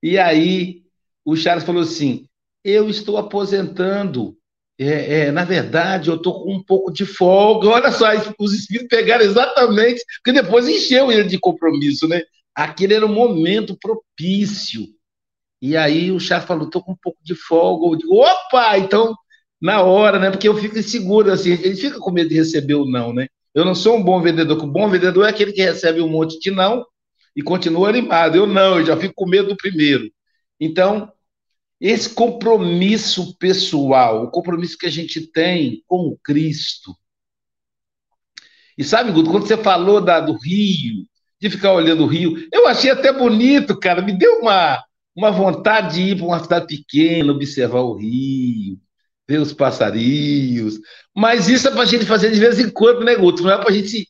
[0.02, 0.82] E aí
[1.24, 2.26] o Charles falou assim:
[2.64, 4.36] eu estou aposentando.
[4.78, 7.68] É, é, na verdade, eu estou com um pouco de folga.
[7.70, 8.06] Olha só,
[8.38, 12.22] os espíritos pegaram exatamente, porque depois encheu ele de compromisso, né?
[12.54, 14.86] Aquele era o momento propício.
[15.62, 17.86] E aí o Charles falou: estou com um pouco de folga.
[17.86, 18.78] Eu digo: opa!
[18.78, 19.14] Então,
[19.60, 20.30] na hora, né?
[20.30, 23.28] Porque eu fico inseguro, assim, ele fica com medo de receber o não, né?
[23.54, 26.38] Eu não sou um bom vendedor, o bom vendedor é aquele que recebe um monte
[26.38, 26.84] de não
[27.34, 28.36] e continua animado.
[28.36, 30.10] Eu não, eu já fico com medo do primeiro.
[30.58, 31.12] Então,
[31.80, 36.94] esse compromisso pessoal, o compromisso que a gente tem com o Cristo.
[38.76, 41.06] E sabe, Guto, quando você falou da, do Rio,
[41.40, 44.82] de ficar olhando o Rio, eu achei até bonito, cara, me deu uma,
[45.16, 48.78] uma vontade de ir para uma cidade pequena, observar o Rio,
[49.26, 50.78] ver os passarinhos.
[51.16, 53.42] Mas isso é para a gente fazer de vez em quando, né, Guto?
[53.42, 54.06] Não é para a gente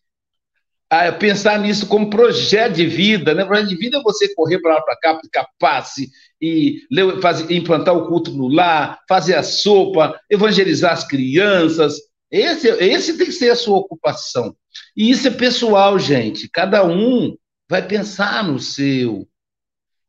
[0.90, 3.44] a pensar nisso como projeto de vida, né?
[3.44, 6.10] Projeto de vida é você correr para lá para cá, aplicar passe
[6.42, 6.80] e
[7.22, 11.96] fazer, implantar o culto no lar, fazer a sopa, evangelizar as crianças.
[12.28, 14.54] Esse, esse tem que ser a sua ocupação.
[14.96, 16.48] E isso é pessoal, gente.
[16.48, 17.36] Cada um
[17.68, 19.28] vai pensar no seu.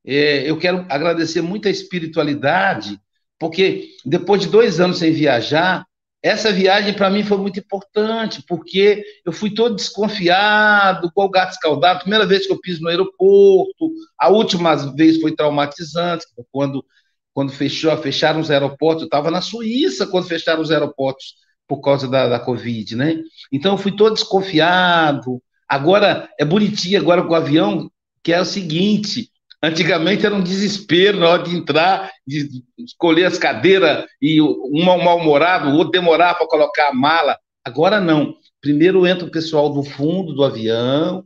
[0.03, 2.99] É, eu quero agradecer muito a espiritualidade,
[3.37, 5.85] porque depois de dois anos sem viajar,
[6.23, 11.53] essa viagem para mim foi muito importante, porque eu fui todo desconfiado, com o gato
[11.53, 12.01] escaldado.
[12.01, 16.85] Primeira vez que eu piso no aeroporto, a última vez foi traumatizante, quando,
[17.33, 19.01] quando fechou, fecharam os aeroportos.
[19.01, 21.35] Eu estava na Suíça quando fecharam os aeroportos
[21.67, 23.23] por causa da, da Covid, né?
[23.51, 25.41] Então eu fui todo desconfiado.
[25.67, 27.89] Agora é bonitinho, agora com o avião,
[28.21, 29.30] que é o seguinte:
[29.63, 35.69] Antigamente era um desespero na hora de entrar, de escolher as cadeiras e um mal-humorado,
[35.69, 37.37] o outro demorava para colocar a mala.
[37.63, 38.33] Agora não.
[38.59, 41.23] Primeiro entra o pessoal do fundo do avião,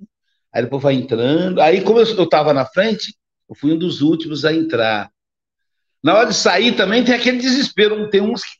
[0.53, 1.61] aí depois vai entrando.
[1.61, 3.15] Aí, como eu estava na frente,
[3.49, 5.09] eu fui um dos últimos a entrar.
[6.03, 8.09] Na hora de sair também tem aquele desespero.
[8.09, 8.51] Tem uns que,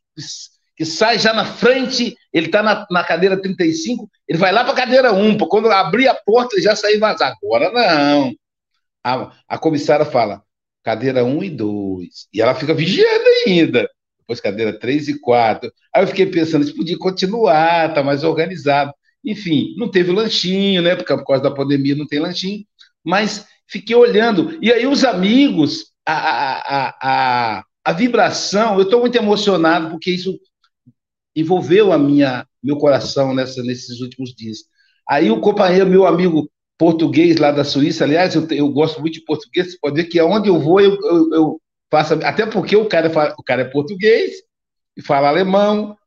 [0.78, 4.74] que sai já na frente, ele está na, na, cadeira 35, ele vai lá para
[4.74, 7.36] a cadeira 1, para quando abrir a porta já sair vazar.
[7.44, 8.34] Agora não.
[9.06, 10.42] A, a comissária fala,
[10.84, 12.28] cadeira 1 e 2.
[12.34, 13.88] E ela fica vigiando ainda.
[14.20, 15.72] Depois cadeira 3 e 4.
[15.94, 18.92] Aí eu fiquei pensando, isso podia continuar, tá mais organizado.
[19.24, 20.96] Enfim, não teve lanchinho, né?
[20.96, 22.66] Porque por causa da pandemia não tem lanchinho.
[23.04, 24.58] Mas fiquei olhando.
[24.60, 26.96] E aí os amigos, a, a,
[27.60, 30.40] a, a vibração, eu estou muito emocionado porque isso
[31.36, 34.64] envolveu a minha meu coração nessa, nesses últimos dias.
[35.08, 38.04] Aí o companheiro, meu amigo português lá da Suíça.
[38.04, 39.72] Aliás, eu, eu gosto muito de português.
[39.72, 42.14] Você pode ver que aonde eu vou, eu, eu, eu faço.
[42.16, 44.44] Até porque o cara, fala, o cara é português,
[44.98, 45.98] e fala alemão,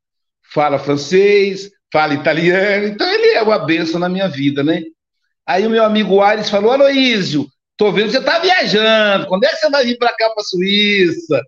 [0.53, 2.87] fala francês, fala italiano.
[2.87, 4.83] Então, ele é uma benção na minha vida, né?
[5.47, 7.47] Aí o meu amigo Aires falou: Aloísio,
[7.77, 9.27] tô vendo que você tá viajando.
[9.27, 11.43] Quando é que você vai vir para cá, para Suíça?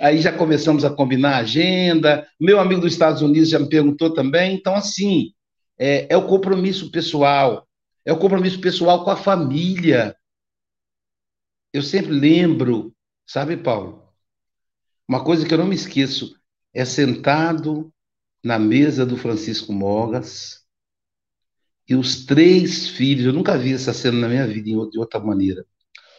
[0.00, 2.26] Aí já começamos a combinar a agenda.
[2.40, 4.54] Meu amigo dos Estados Unidos já me perguntou também.
[4.54, 5.32] Então, assim,
[5.78, 7.66] é, é o compromisso pessoal
[8.04, 10.16] é o compromisso pessoal com a família.
[11.72, 12.94] Eu sempre lembro,
[13.26, 14.02] sabe, Paulo?
[15.08, 16.38] Uma coisa que eu não me esqueço
[16.74, 17.92] é sentado
[18.42, 20.62] na mesa do Francisco Mogas
[21.88, 25.66] e os três filhos, eu nunca vi essa cena na minha vida de outra maneira.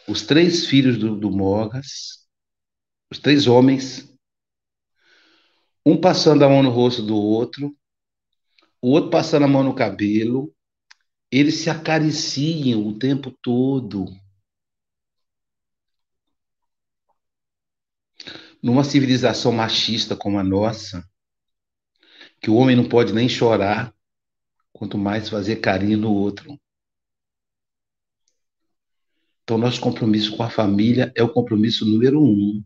[0.06, 2.26] Os três filhos do, do Mogas,
[3.10, 4.14] os três homens,
[5.84, 7.76] um passando a mão no rosto do outro,
[8.80, 10.54] o outro passando a mão no cabelo,
[11.36, 14.06] eles se acariciam o tempo todo.
[18.62, 21.04] Numa civilização machista como a nossa,
[22.40, 23.92] que o homem não pode nem chorar,
[24.72, 26.56] quanto mais fazer carinho no outro.
[29.42, 32.62] Então, nosso compromisso com a família é o compromisso número um.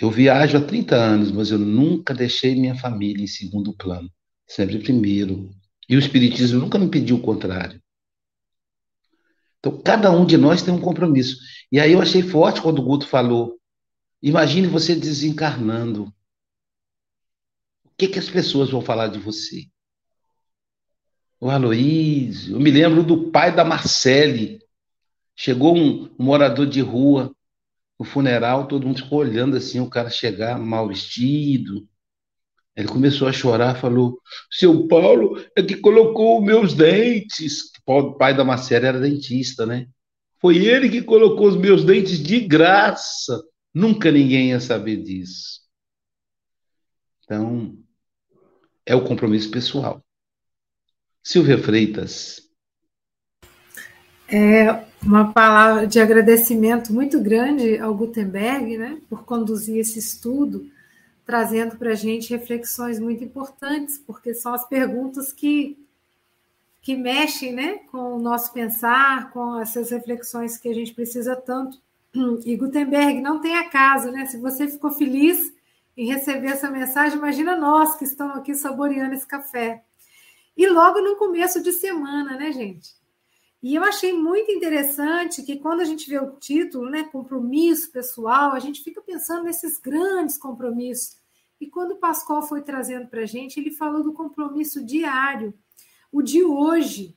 [0.00, 4.10] Eu viajo há 30 anos, mas eu nunca deixei minha família em segundo plano.
[4.48, 5.61] Sempre primeiro.
[5.92, 7.78] E o Espiritismo nunca me pediu o contrário.
[9.58, 11.36] Então, cada um de nós tem um compromisso.
[11.70, 13.60] E aí eu achei forte quando o Guto falou:
[14.22, 16.04] imagine você desencarnando.
[17.84, 19.66] O que, que as pessoas vão falar de você?
[21.38, 24.60] O Aloísio, eu me lembro do pai da Marcele.
[25.36, 27.36] Chegou um, morador de rua
[27.98, 31.86] no funeral, todo mundo ficou olhando assim, o cara chegar mal vestido,
[32.74, 34.18] ele começou a chorar, falou:
[34.50, 37.70] Seu Paulo é que colocou os meus dentes.
[37.86, 39.88] O pai da Macera era dentista, né?
[40.40, 43.42] Foi ele que colocou os meus dentes de graça.
[43.74, 45.60] Nunca ninguém ia saber disso.
[47.24, 47.76] Então,
[48.84, 50.02] é o compromisso pessoal.
[51.22, 52.42] Silvia Freitas.
[54.28, 60.66] É uma palavra de agradecimento muito grande ao Gutenberg, né, por conduzir esse estudo
[61.32, 65.78] trazendo para a gente reflexões muito importantes, porque são as perguntas que,
[66.82, 71.80] que mexem né, com o nosso pensar, com essas reflexões que a gente precisa tanto.
[72.44, 74.26] E Gutenberg não tem acaso, né?
[74.26, 75.50] Se você ficou feliz
[75.96, 79.82] em receber essa mensagem, imagina nós que estamos aqui saboreando esse café.
[80.54, 82.90] E logo no começo de semana, né, gente?
[83.62, 88.52] E eu achei muito interessante que quando a gente vê o título, né, compromisso pessoal,
[88.52, 91.21] a gente fica pensando nesses grandes compromissos.
[91.62, 95.54] E quando o Pascoal foi trazendo para a gente, ele falou do compromisso diário,
[96.10, 97.16] o de hoje.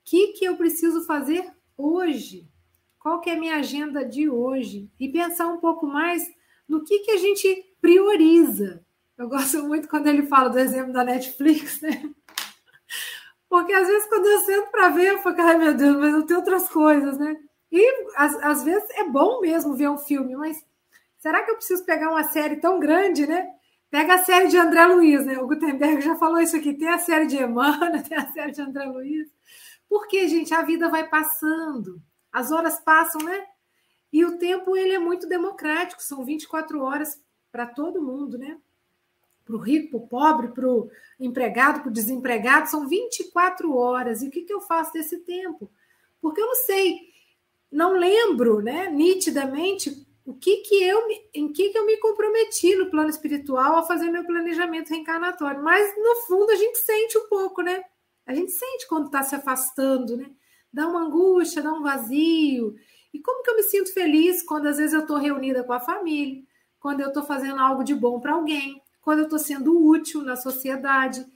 [0.00, 2.48] O que, que eu preciso fazer hoje?
[3.00, 4.88] Qual que é a minha agenda de hoje?
[4.96, 6.24] E pensar um pouco mais
[6.68, 8.86] no que, que a gente prioriza.
[9.18, 12.14] Eu gosto muito quando ele fala do exemplo da Netflix, né?
[13.48, 16.24] Porque às vezes quando eu sento para ver, eu falo, ai meu Deus, mas eu
[16.24, 17.36] tenho outras coisas, né?
[17.72, 20.64] E às, às vezes é bom mesmo ver um filme, mas
[21.22, 23.48] será que eu preciso pegar uma série tão grande, né?
[23.88, 25.38] Pega a série de André Luiz, né?
[25.38, 26.74] O Gutenberg já falou isso aqui.
[26.74, 29.28] Tem a série de Emmanuel, tem a série de André Luiz.
[29.88, 32.02] Porque, gente, a vida vai passando.
[32.32, 33.46] As horas passam, né?
[34.12, 38.58] E o tempo ele é muito democrático, são 24 horas para todo mundo, né?
[39.44, 44.22] Para o rico, para o pobre, para o empregado, para o desempregado, são 24 horas.
[44.22, 45.70] E o que, que eu faço desse tempo?
[46.20, 46.98] Porque eu não sei,
[47.70, 51.00] não lembro né, nitidamente o que que eu
[51.34, 55.62] em que que eu me comprometi no plano espiritual ao fazer meu planejamento reencarnatório.
[55.62, 57.82] Mas no fundo a gente sente um pouco, né?
[58.26, 60.30] A gente sente quando está se afastando, né?
[60.72, 62.76] Dá uma angústia, dá um vazio.
[63.12, 65.80] E como que eu me sinto feliz quando às vezes eu estou reunida com a
[65.80, 66.42] família,
[66.80, 70.36] quando eu estou fazendo algo de bom para alguém, quando eu estou sendo útil na
[70.36, 71.26] sociedade,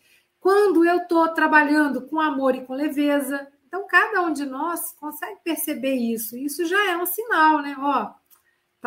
[0.41, 3.47] quando eu estou trabalhando com amor e com leveza.
[3.66, 6.37] Então, cada um de nós consegue perceber isso.
[6.37, 7.76] Isso já é um sinal, né?
[7.78, 8.14] Ó,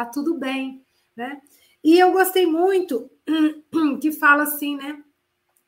[0.05, 0.83] tá tudo bem,
[1.15, 1.41] né?
[1.83, 3.09] E eu gostei muito
[4.01, 5.03] que fala assim, né?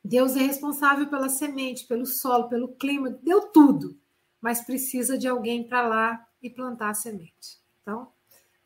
[0.04, 3.96] Deus é responsável pela semente, pelo solo, pelo clima, deu tudo,
[4.40, 7.60] mas precisa de alguém para lá e plantar a semente.
[7.82, 8.08] Então,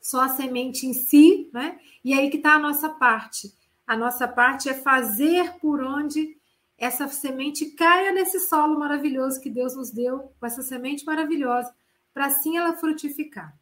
[0.00, 1.78] só a semente em si, né?
[2.04, 3.52] E aí que está a nossa parte.
[3.86, 6.36] A nossa parte é fazer por onde
[6.78, 11.74] essa semente caia nesse solo maravilhoso que Deus nos deu, com essa semente maravilhosa,
[12.12, 13.56] para assim ela frutificar.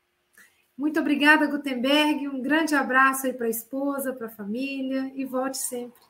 [0.76, 2.28] Muito obrigada, Gutenberg.
[2.28, 6.00] Um grande abraço aí para a esposa, para a família e volte sempre.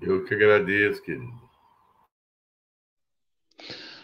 [0.00, 1.32] Eu que agradeço, querido.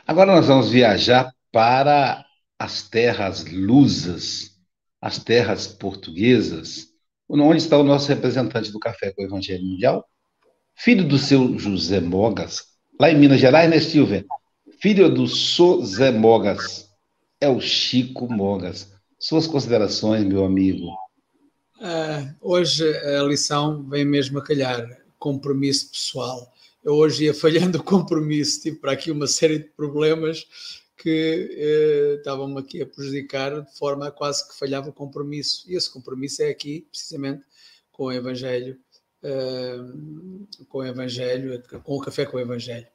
[0.07, 2.25] Agora nós vamos viajar para
[2.59, 4.59] as terras lusas,
[5.01, 6.89] as terras portuguesas,
[7.29, 10.05] onde está o nosso representante do Café com o Evangelho Mundial,
[10.75, 12.65] filho do seu José Mogas,
[12.99, 14.27] lá em Minas Gerais, né, Silvia?
[14.81, 16.89] Filho do José Mogas,
[17.41, 19.00] é o Chico Mogas.
[19.21, 20.87] Suas considerações, meu amigo.
[21.77, 26.51] Uh, hoje a lição vem mesmo a calhar, compromisso pessoal.
[26.83, 30.47] Eu hoje ia falhando o compromisso, tive para aqui uma série de problemas
[30.97, 35.65] que eh, estavam aqui a prejudicar de forma a quase que falhava o compromisso.
[35.71, 37.43] E esse compromisso é aqui, precisamente,
[37.93, 38.79] com o Evangelho,
[39.23, 39.77] eh,
[40.69, 42.87] com o Evangelho, com o café com o Evangelho.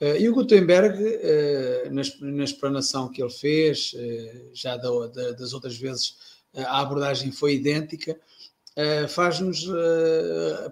[0.00, 5.32] Eh, e o Gutenberg, eh, na, na explanação que ele fez, eh, já da, da,
[5.32, 6.16] das outras vezes
[6.54, 8.18] a abordagem foi idêntica,
[9.10, 9.68] faz-nos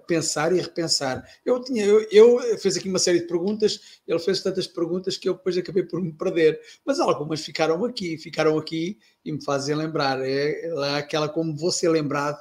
[0.09, 1.25] pensar e repensar.
[1.45, 5.29] Eu, tinha, eu, eu fiz aqui uma série de perguntas, ele fez tantas perguntas que
[5.29, 9.77] eu depois acabei por me perder, mas algumas ficaram aqui, ficaram aqui e me fazem
[9.77, 10.21] lembrar.
[10.21, 12.39] É, é aquela como vou ser lembrado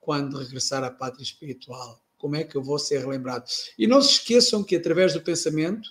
[0.00, 2.00] quando regressar à pátria espiritual.
[2.16, 3.44] Como é que eu vou ser lembrado?
[3.78, 5.90] E não se esqueçam que através do pensamento,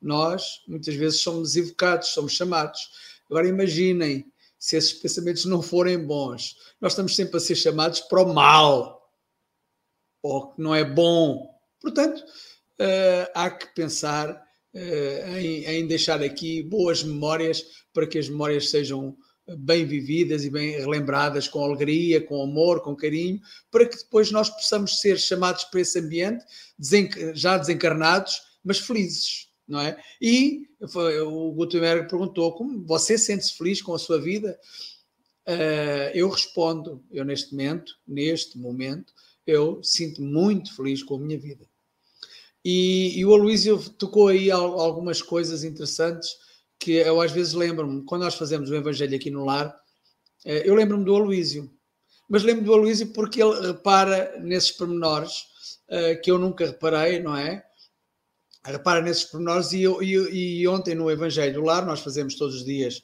[0.00, 2.80] nós muitas vezes somos evocados, somos chamados.
[3.28, 4.24] Agora imaginem
[4.58, 6.56] se esses pensamentos não forem bons.
[6.80, 9.10] Nós estamos sempre a ser chamados para o mal,
[10.22, 11.48] ou que não é bom.
[11.80, 14.30] Portanto, uh, há que pensar
[14.74, 19.16] uh, em, em, deixar aqui boas memórias para que as memórias sejam
[19.58, 23.40] bem vividas e bem relembradas com alegria, com amor, com carinho,
[23.70, 26.44] para que depois nós possamos ser chamados para esse ambiente
[27.34, 29.98] já desencarnados, mas felizes não é?
[30.20, 30.68] E
[31.26, 34.58] o Gutenberg perguntou como você sente-se feliz com a sua vida?
[35.46, 39.12] Uh, eu respondo, eu neste momento, neste momento,
[39.46, 41.66] eu sinto muito feliz com a minha vida.
[42.64, 46.36] E, e o Aloysio tocou aí algumas coisas interessantes
[46.78, 50.74] que eu às vezes lembro-me, quando nós fazemos o Evangelho aqui no lar, uh, eu
[50.74, 51.70] lembro-me do Aloysio,
[52.28, 55.46] mas lembro me do Aloysio porque ele repara nesses pormenores
[55.88, 57.64] uh, que eu nunca reparei, não é?
[58.64, 63.02] Repara nesses pormenores e, e, e, ontem no Evangelho Lar nós fazemos todos os dias,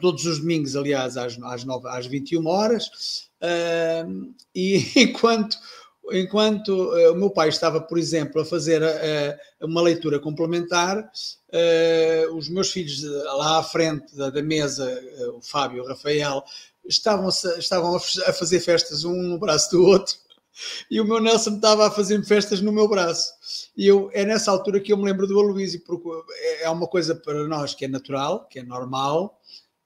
[0.00, 2.86] todos os domingos, aliás, às, às, 9, às 21 horas,
[3.42, 5.56] uh, e enquanto,
[6.12, 11.08] enquanto uh, o meu pai estava, por exemplo, a fazer uh, uma leitura complementar,
[12.34, 15.00] os meus filhos lá à frente da, da mesa,
[15.34, 16.44] o Fábio e o Rafael,
[16.84, 20.16] estavam, estavam a fazer festas um no braço do outro,
[20.90, 23.32] e o meu Nelson estava a fazer festas no meu braço.
[23.76, 26.08] E eu, é nessa altura que eu me lembro do Aloysio, porque
[26.60, 29.40] é uma coisa para nós que é natural, que é normal,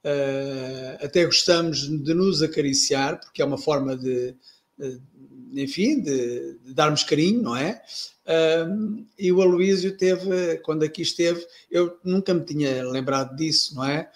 [0.04, 4.34] uh, até gostamos de nos acariciar, porque é uma forma de,
[4.78, 7.82] de enfim, de, de, darmos carinho, não é?
[8.26, 13.84] Uh, e o Aloísio teve, quando aqui esteve, eu nunca me tinha lembrado disso, não
[13.84, 14.10] é?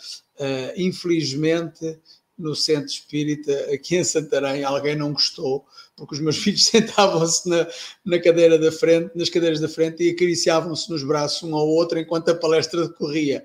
[0.77, 2.01] Infelizmente,
[2.39, 5.65] no centro espírita aqui em Santarém, alguém não gostou,
[5.97, 7.67] porque os meus filhos sentavam-se na,
[8.05, 11.99] na, cadeira da frente, nas cadeiras da frente e acariciavam-se nos braços um ao outro
[11.99, 13.45] enquanto a palestra decorria.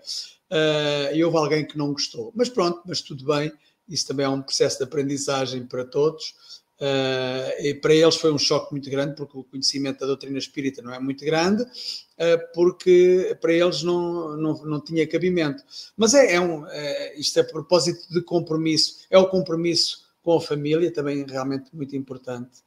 [0.52, 2.32] Uh, e houve alguém que não gostou.
[2.36, 3.52] Mas pronto, mas tudo bem,
[3.90, 6.34] isso também é um processo de aprendizagem para todos.
[6.80, 10.82] Uh, e para eles foi um choque muito grande, porque o conhecimento da doutrina espírita
[10.82, 15.62] não é muito grande, uh, porque para eles não, não, não tinha cabimento.
[15.98, 20.38] Mas é, é um, é, isto é a propósito de compromisso, é o compromisso com
[20.38, 22.60] a família, também realmente muito importante,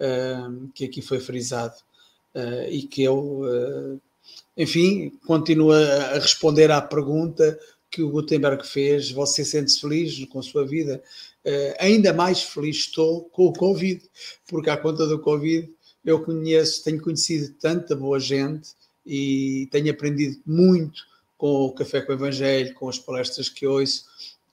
[0.00, 1.76] uh, que aqui foi frisado,
[2.70, 4.00] e que eu,
[4.56, 7.58] enfim, continuo a responder à pergunta
[7.90, 11.02] que o Gutenberg fez, você sente-se feliz com a sua vida?
[11.44, 14.00] Uh, ainda mais feliz estou com o Covid,
[14.46, 15.70] porque à conta do Covid
[16.04, 18.70] eu conheço, tenho conhecido tanta boa gente
[19.04, 21.02] e tenho aprendido muito
[21.36, 24.04] com o Café com o Evangelho, com as palestras que ouço,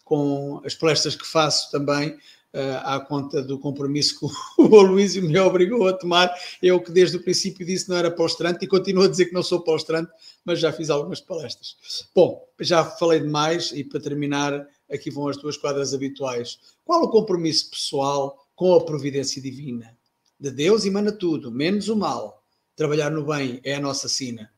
[0.03, 2.17] com as palestras que faço também,
[2.53, 4.25] à conta do compromisso que
[4.61, 6.33] o Luísio me obrigou a tomar.
[6.61, 9.43] Eu que desde o princípio disse não era palestrante e continuo a dizer que não
[9.43, 10.11] sou palestrante,
[10.43, 11.75] mas já fiz algumas palestras.
[12.15, 16.59] Bom, já falei demais e para terminar, aqui vão as duas quadras habituais.
[16.83, 19.95] Qual o compromisso pessoal com a providência divina?
[20.39, 22.43] De Deus emana tudo, menos o mal.
[22.75, 24.51] Trabalhar no bem é a nossa sina.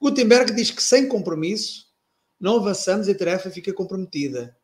[0.00, 1.86] Gutenberg diz que sem compromisso
[2.40, 4.56] não avançamos e a tarefa fica comprometida.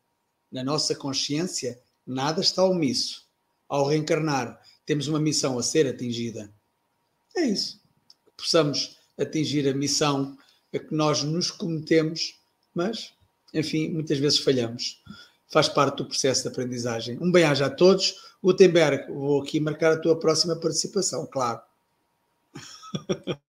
[0.51, 3.25] Na nossa consciência nada está omisso.
[3.67, 6.51] Ao reencarnar, temos uma missão a ser atingida.
[7.35, 7.81] É isso.
[8.25, 10.37] Que possamos atingir a missão
[10.73, 12.39] a que nós nos cometemos,
[12.73, 13.13] mas,
[13.53, 15.01] enfim, muitas vezes falhamos.
[15.49, 17.17] Faz parte do processo de aprendizagem.
[17.21, 18.15] Um bem-aja a todos.
[18.41, 21.61] Gutenberg, vou aqui marcar a tua próxima participação, claro.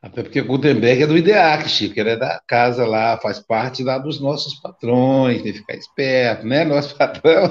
[0.00, 3.98] Até porque Gutenberg é do IDEAC, Chico, ele é da casa lá, faz parte lá
[3.98, 6.64] dos nossos patrões, tem que ficar esperto, né?
[6.64, 7.50] Nosso patrão.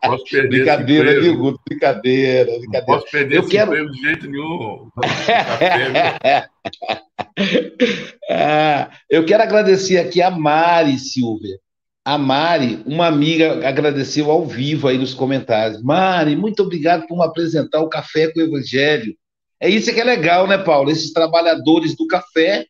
[0.00, 1.60] posso perder brincadeira, viu, Guto?
[1.68, 2.78] Brincadeira, brincadeira.
[2.78, 3.90] Não posso perder Eu esse quero...
[3.90, 4.88] de jeito nenhum.
[8.30, 11.58] ah, eu quero agradecer aqui a Mari Silvia.
[12.04, 15.82] A Mari, uma amiga, agradeceu ao vivo aí nos comentários.
[15.82, 19.16] Mari, muito obrigado por me apresentar o Café com o Evangelho.
[19.62, 20.90] É isso que é legal, né, Paulo?
[20.90, 22.66] Esses trabalhadores do café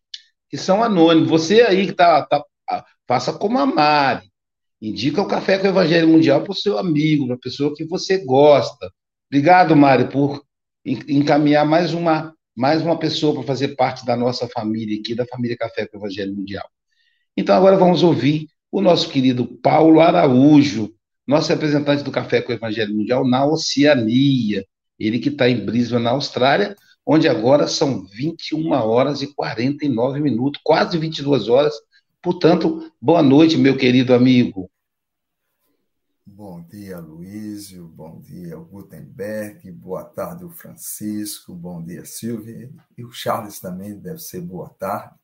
[0.50, 1.30] que são anônimos.
[1.30, 2.44] Você aí que tá, tá
[3.08, 4.30] faça como a Mari.
[4.80, 7.84] Indica o Café com o Evangelho Mundial para o seu amigo, para a pessoa que
[7.84, 8.90] você gosta.
[9.30, 10.44] Obrigado, Mari, por
[10.84, 15.56] encaminhar mais uma, mais uma pessoa para fazer parte da nossa família aqui, da família
[15.56, 16.68] Café com o Evangelho Mundial.
[17.36, 20.92] Então, agora vamos ouvir o nosso querido Paulo Araújo,
[21.26, 24.64] nosso representante do Café com o Evangelho Mundial na Oceania.
[25.02, 30.60] Ele que está em Brisbane, na Austrália, onde agora são 21 horas e 49 minutos,
[30.62, 31.74] quase 22 horas.
[32.22, 34.70] Portanto, boa noite, meu querido amigo.
[36.24, 37.88] Bom dia, Luísio.
[37.88, 39.72] Bom dia, Gutenberg.
[39.72, 41.52] Boa tarde, o Francisco.
[41.52, 42.70] Bom dia, Silvia.
[42.96, 45.16] E o Charles também deve ser boa tarde.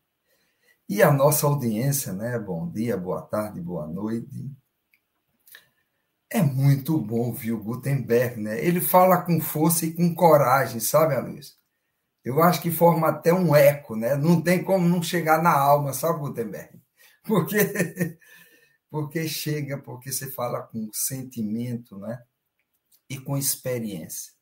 [0.88, 2.36] E a nossa audiência, né?
[2.36, 4.50] Bom dia, boa tarde, boa noite.
[6.30, 8.62] É muito bom ouvir o Gutenberg, né?
[8.62, 11.56] Ele fala com força e com coragem, sabe, Luiz?
[12.22, 14.14] Eu acho que forma até um eco, né?
[14.14, 16.78] Não tem como não chegar na alma, sabe, Gutenberg?
[17.24, 18.18] Porque,
[18.90, 22.22] porque chega, porque você fala com sentimento, né?
[23.08, 24.32] E com experiência.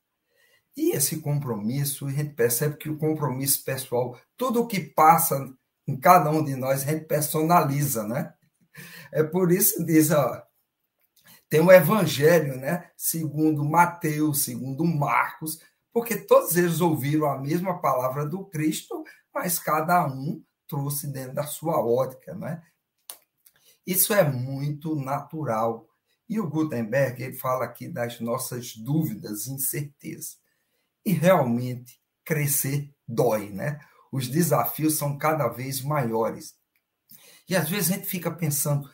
[0.76, 5.52] E esse compromisso, a gente percebe que o compromisso pessoal, tudo o que passa
[5.86, 8.34] em cada um de nós, a gente personaliza, né?
[9.12, 10.45] É por isso que diz, ó,
[11.48, 12.90] tem o Evangelho, né?
[12.96, 15.60] Segundo Mateus, segundo Marcos,
[15.92, 21.44] porque todos eles ouviram a mesma palavra do Cristo, mas cada um trouxe dentro da
[21.44, 22.62] sua ótica, né?
[23.86, 25.88] Isso é muito natural.
[26.28, 30.38] E o Gutenberg ele fala aqui das nossas dúvidas, incertezas.
[31.04, 33.78] E realmente crescer dói, né?
[34.10, 36.54] Os desafios são cada vez maiores.
[37.48, 38.90] E às vezes a gente fica pensando,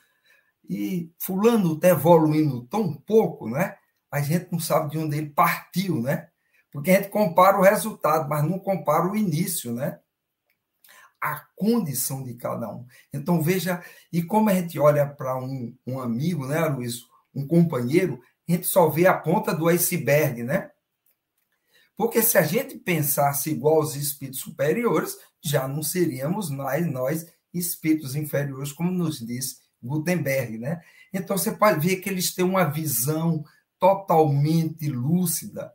[0.73, 3.77] e fulano está evoluindo tão pouco, né?
[4.11, 6.31] A gente não sabe de onde ele partiu, né?
[6.71, 10.01] Porque a gente compara o resultado, mas não compara o início, né?
[11.21, 12.87] A condição de cada um.
[13.13, 17.03] Então veja, e como a gente olha para um, um amigo, né, Luiz,
[17.35, 20.71] um companheiro, a gente só vê a ponta do iceberg, né?
[21.95, 28.17] Porque se a gente pensasse igual aos espíritos superiores, já não seríamos nós, nós espíritos
[28.17, 30.83] inferiores, como nos diz Gutenberg, né?
[31.13, 33.45] Então você pode ver que eles têm uma visão
[33.79, 35.73] totalmente lúcida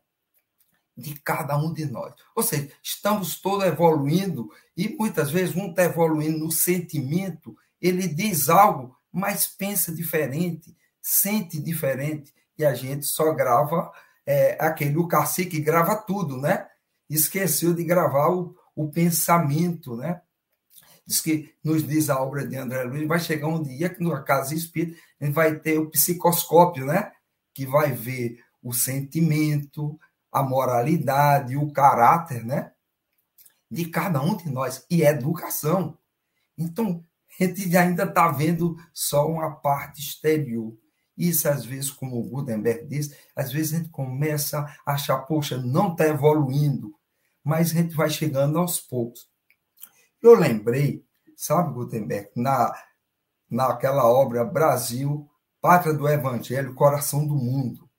[0.95, 2.13] de cada um de nós.
[2.35, 8.49] Ou seja, estamos todos evoluindo e muitas vezes um está evoluindo no sentimento, ele diz
[8.49, 13.91] algo mas pensa diferente, sente diferente, e a gente só grava
[14.25, 16.67] é, aquele, o cacique grava tudo, né?
[17.09, 20.21] Esqueceu de gravar o, o pensamento, né?
[21.07, 24.21] Diz que nos diz a obra de André Luiz, vai chegar um dia que na
[24.21, 27.13] casa espírita a gente vai ter o psicoscópio, né?
[27.53, 29.97] Que vai ver o sentimento,
[30.29, 32.73] a moralidade, o caráter, né?
[33.71, 34.85] De cada um de nós.
[34.89, 35.97] E educação.
[36.57, 37.05] Então,
[37.39, 40.77] a gente ainda está vendo só uma parte exterior.
[41.17, 45.57] Isso, às vezes, como o Gutenberg diz, às vezes a gente começa a achar, poxa,
[45.57, 46.93] não está evoluindo,
[47.41, 49.25] mas a gente vai chegando aos poucos.
[50.21, 51.05] Eu lembrei,
[51.35, 52.73] sabe, Gutenberg, na,
[53.49, 55.29] naquela obra Brasil,
[55.61, 57.89] Pátria do Evangelho, Coração do Mundo.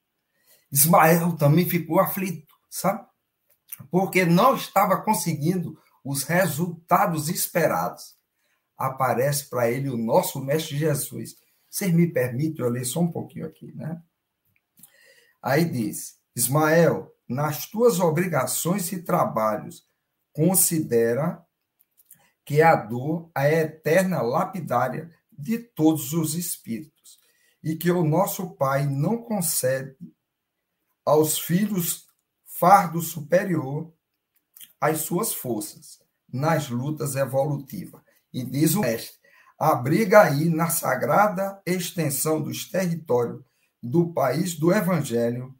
[0.71, 3.07] Ismael também ficou aflito, sabe?
[3.91, 8.16] Porque não estava conseguindo os resultados esperados.
[8.77, 11.37] Aparece para ele o nosso Mestre Jesus
[11.71, 14.03] vocês me permitem eu ler só um pouquinho aqui, né?
[15.43, 19.87] Aí diz: Ismael, nas tuas obrigações e trabalhos,
[20.33, 21.45] considera
[22.49, 27.18] que a dor a eterna lapidária de todos os espíritos,
[27.62, 29.99] e que o nosso Pai não concede
[31.05, 32.07] aos filhos
[32.46, 33.92] fardo superior
[34.80, 38.01] às suas forças nas lutas evolutivas.
[38.32, 39.18] E diz o mestre:
[39.59, 43.44] abriga aí na sagrada extensão dos territórios
[43.82, 45.55] do país do Evangelho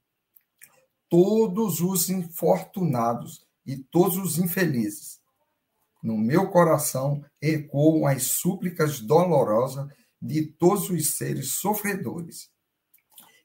[1.07, 5.18] todos os infortunados e todos os infelizes.
[6.03, 9.89] No meu coração ecoam as súplicas dolorosas
[10.21, 12.51] de todos os seres sofredores,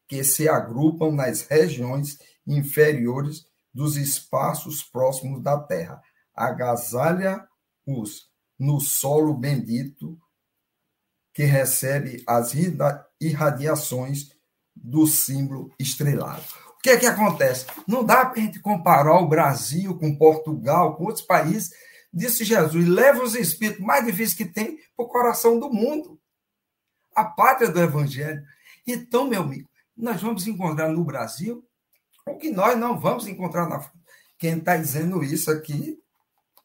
[0.07, 6.01] que se agrupam nas regiões inferiores dos espaços próximos da terra.
[6.35, 8.29] Agasalha-os
[8.59, 10.17] no solo bendito
[11.33, 12.53] que recebe as
[13.19, 14.31] irradiações
[14.75, 16.43] do símbolo estrelado.
[16.77, 17.65] O que é que acontece?
[17.87, 21.71] Não dá para a gente comparar o Brasil com Portugal, com outros países.
[22.13, 26.19] Disse Jesus: leva os espíritos mais difíceis que tem para o coração do mundo
[27.15, 28.43] a pátria do Evangelho.
[28.85, 31.65] Então, meu amigo, nós vamos encontrar no Brasil
[32.25, 33.83] o que nós não vamos encontrar na.
[34.37, 35.99] Quem está dizendo isso aqui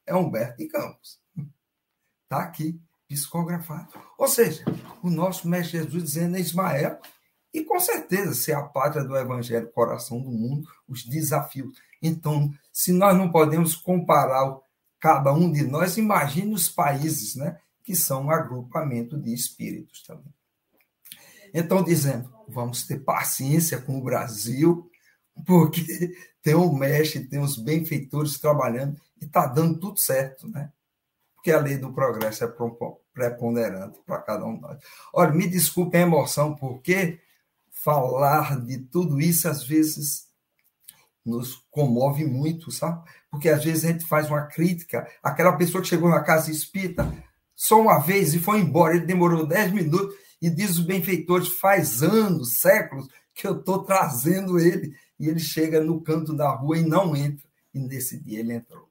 [0.07, 1.21] é Humberto de Campos.
[2.25, 3.89] Está aqui psicografado.
[4.19, 4.65] Ou seja,
[5.03, 7.01] o nosso Mestre Jesus dizendo em Ismael,
[7.55, 11.79] e com certeza ser a pátria do Evangelho, coração do mundo, os desafios.
[12.03, 14.59] Então, se nós não podemos comparar
[15.01, 20.33] cada um de nós, imagine os países, né, que são um agrupamento de espíritos também.
[21.55, 24.91] Então, dizendo, vamos ter paciência com o Brasil,
[25.47, 25.83] porque
[26.43, 30.71] tem um mestre, tem os benfeitores trabalhando e está dando tudo certo, né?
[31.39, 32.53] porque a lei do progresso é
[33.15, 34.79] preponderante para cada um de nós.
[35.15, 37.21] Olha, me desculpe a emoção, porque
[37.71, 40.28] falar de tudo isso às vezes
[41.29, 43.03] nos comove muito, sabe?
[43.31, 47.13] Porque às vezes a gente faz uma crítica, aquela pessoa que chegou na casa espírita
[47.55, 52.03] só uma vez e foi embora, ele demorou 10 minutos e diz os benfeitores, faz
[52.03, 56.83] anos, séculos que eu estou trazendo ele e ele chega no canto da rua e
[56.83, 57.47] não entra.
[57.75, 58.89] E nesse dia ele entrou.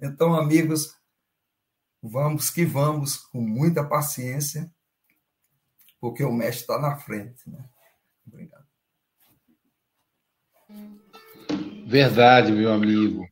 [0.00, 0.94] Então, amigos,
[2.08, 4.72] Vamos que vamos, com muita paciência,
[6.00, 7.50] porque o mestre está na frente.
[7.50, 7.68] Né?
[8.26, 8.66] Obrigado.
[11.88, 13.24] Verdade, meu amigo.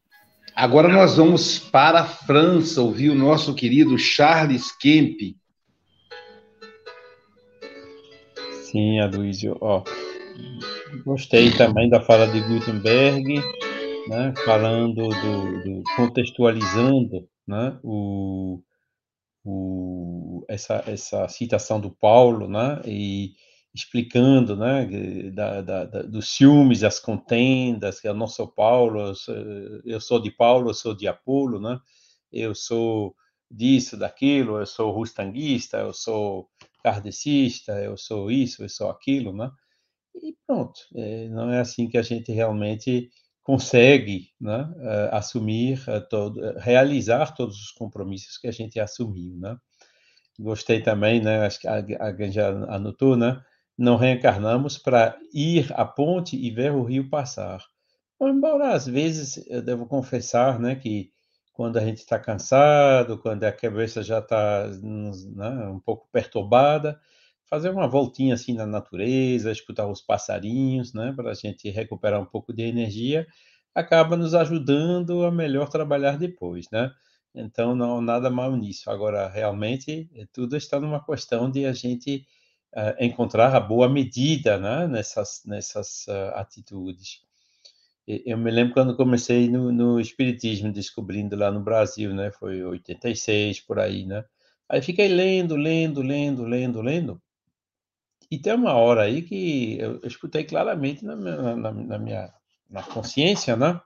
[0.54, 5.34] Agora nós vamos para a França ouvir o nosso querido Charles Kemp.
[8.62, 9.58] Sim, Aloysio.
[9.60, 9.82] Ó,
[11.04, 13.42] gostei também da fala de Gutenberg,
[14.08, 18.62] né, falando do, do contextualizando né, o,
[19.44, 23.32] o, essa, essa citação do Paulo, né, e
[23.74, 24.86] explicando, né,
[25.32, 29.34] da, da, da, dos ciúmes, das contendas, que eu não sou Paulo, eu sou,
[29.84, 31.80] eu sou de Paulo, eu sou de Apolo, né,
[32.32, 33.16] eu sou
[33.50, 36.48] disso, daquilo, eu sou rustanguista, eu sou
[36.84, 39.50] kardecista, eu sou isso, eu sou aquilo, né,
[40.22, 43.10] e pronto, é, não é assim que a gente realmente
[43.42, 49.54] consegue né, uh, assumir, uh, todo, realizar todos os compromissos que a gente assumiu, né?
[50.38, 53.40] Gostei também, né, acho que alguém já anotou, né?
[53.76, 57.64] Não reencarnamos para ir à ponte e ver o rio passar.
[58.20, 61.10] Embora às vezes eu devo confessar, né, que
[61.52, 66.98] quando a gente está cansado, quando a cabeça já está né, um pouco perturbada,
[67.48, 72.26] fazer uma voltinha assim na natureza, escutar os passarinhos, né, para a gente recuperar um
[72.26, 73.26] pouco de energia,
[73.74, 76.90] acaba nos ajudando a melhor trabalhar depois, né?
[77.34, 78.88] Então não nada mal nisso.
[78.90, 82.24] Agora realmente tudo está numa questão de a gente
[82.98, 87.22] encontrar a boa medida né, nessas, nessas uh, atitudes.
[88.06, 92.30] Eu me lembro quando comecei no, no Espiritismo, descobrindo lá no Brasil, né?
[92.32, 94.24] Foi 86, por aí, né?
[94.68, 97.22] Aí fiquei lendo, lendo, lendo, lendo, lendo.
[98.30, 102.34] E tem uma hora aí que eu, eu escutei claramente na minha, na, na minha
[102.68, 103.80] na consciência, né?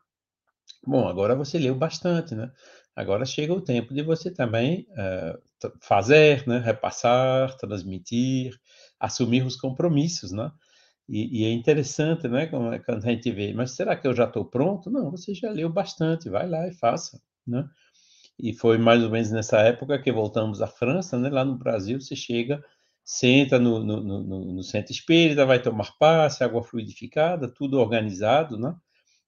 [0.87, 2.51] Bom, agora você leu bastante, né?
[2.99, 6.59] Agora chega o tempo de você também uh, fazer, né?
[6.59, 8.59] Repassar, transmitir,
[8.99, 10.51] assumir os compromissos, né?
[11.09, 14.25] E, e, é interessante, né, é, quando a gente vê, mas será que eu já
[14.25, 14.91] estou pronto?
[14.91, 17.67] Não, você já leu bastante, vai lá e faça, né?
[18.39, 21.31] E foi mais ou menos nessa época que voltamos à França, né?
[21.31, 22.61] Lá no Brasil, você chega,
[23.05, 28.75] senta no, no, no, no centro espírita, vai tomar passe, água fluidificada, tudo organizado, né?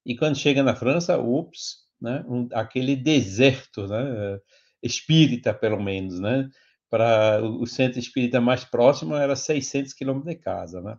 [0.04, 2.24] E quando chega na França, ups, né?
[2.26, 4.38] Um, aquele deserto, né?
[4.82, 6.48] Espírita, pelo menos, né?
[6.88, 10.98] Para o centro espírita mais próximo era 600 quilômetros de casa, né?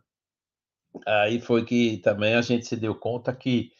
[1.07, 3.71] Aí foi que também a gente se deu conta que,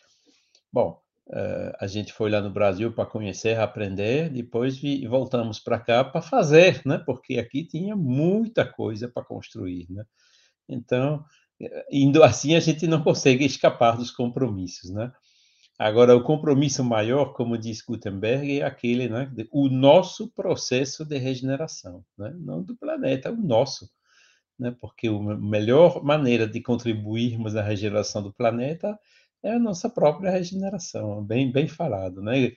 [0.72, 5.80] bom, uh, a gente foi lá no Brasil para conhecer, aprender, depois vi, voltamos para
[5.80, 6.98] cá para fazer, né?
[7.06, 10.06] Porque aqui tinha muita coisa para construir, né?
[10.70, 11.24] Então,
[11.62, 15.12] eh, indo assim, a gente não consegue escapar dos compromissos, né?
[15.84, 19.32] Agora, o compromisso maior, como diz Gutenberg, é aquele, né?
[19.52, 22.34] O nosso processo de regeneração, né?
[22.38, 23.90] Não do planeta, o nosso
[24.62, 24.76] né?
[24.80, 28.98] porque a melhor maneira de contribuirmos à regeneração do planeta
[29.42, 32.22] é a nossa própria regeneração, bem, bem falado.
[32.22, 32.52] Né?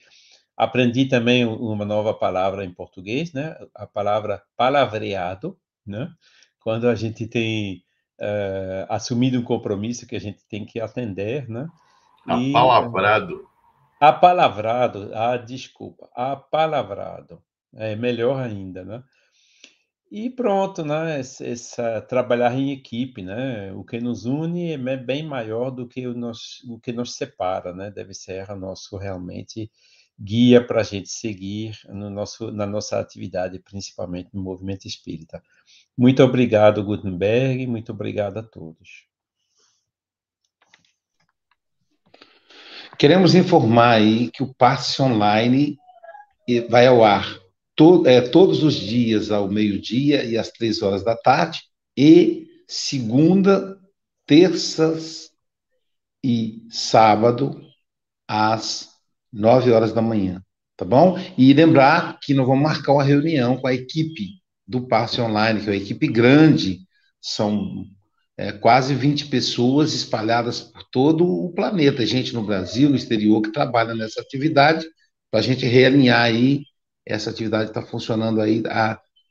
[0.55, 3.57] Aprendi também uma nova palavra em português, né?
[3.75, 6.13] a palavra palavreado, né?
[6.61, 7.83] quando a gente tem
[8.21, 11.49] uh, assumido um compromisso que a gente tem que atender.
[11.49, 11.67] Né?
[12.29, 13.49] E, apalavrado.
[14.01, 17.43] Apalavrado, ah, desculpa, apalavrado.
[17.75, 19.03] É melhor ainda, né?
[20.11, 21.19] E pronto, né?
[21.19, 23.73] Essa, essa, trabalhar em equipe, né?
[23.73, 27.73] O que nos une é bem maior do que o, nos, o que nos separa,
[27.75, 27.91] né?
[27.91, 29.71] Deve ser a nosso realmente
[30.19, 35.43] guia para a gente seguir no nosso, na nossa atividade, principalmente no movimento espírita.
[35.97, 39.07] Muito obrigado, Gutenberg, muito obrigado a todos.
[42.99, 45.77] Queremos informar aí que o passe online
[46.69, 47.39] vai ao ar
[47.75, 51.63] to, é, todos os dias ao meio-dia e às três horas da tarde,
[51.97, 53.79] e segunda,
[54.27, 55.31] terças
[56.25, 57.61] e sábado
[58.29, 58.91] às
[59.33, 60.43] nove horas da manhã,
[60.77, 61.19] tá bom?
[61.37, 65.67] E lembrar que nós vamos marcar uma reunião com a equipe do Passe Online, que
[65.67, 66.81] é uma equipe grande,
[67.21, 67.85] são
[68.37, 73.53] é, quase 20 pessoas espalhadas por todo o planeta, gente no Brasil, no exterior, que
[73.53, 74.87] trabalha nessa atividade,
[75.31, 76.63] para a gente realinhar aí
[77.07, 78.63] essa atividade está funcionando aí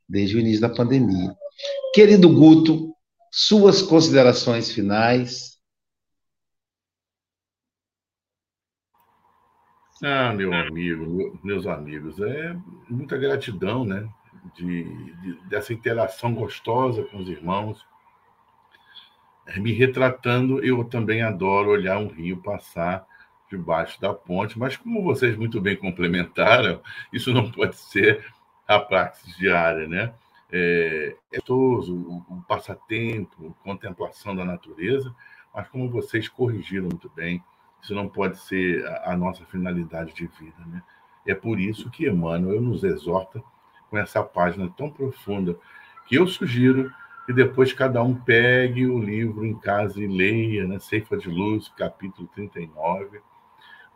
[0.07, 1.33] desde o início da pandemia.
[1.93, 2.93] Querido Guto,
[3.31, 5.57] suas considerações finais.
[10.03, 12.55] Ah, meu amigo, meus amigos, é
[12.89, 14.07] muita gratidão, né?
[14.55, 17.79] De, de, dessa interação gostosa com os irmãos.
[19.57, 23.05] Me retratando, eu também adoro olhar um rio passar
[23.49, 26.81] debaixo da ponte, mas como vocês muito bem complementaram,
[27.11, 28.25] isso não pode ser
[28.67, 30.13] a praxis diária, né?
[30.51, 35.13] É, é gostoso o, passatempo, contemplação da natureza,
[35.53, 37.43] mas como vocês corrigiram muito bem,
[37.81, 40.81] isso não pode ser a, a nossa finalidade de vida, né?
[41.25, 43.41] É por isso que Emmanuel nos exorta
[43.89, 45.57] com essa página tão profunda,
[46.05, 46.93] que eu sugiro
[47.26, 50.80] que depois cada um pegue o livro em casa e leia, né?
[50.80, 53.21] Ceifa de Luz, capítulo 39,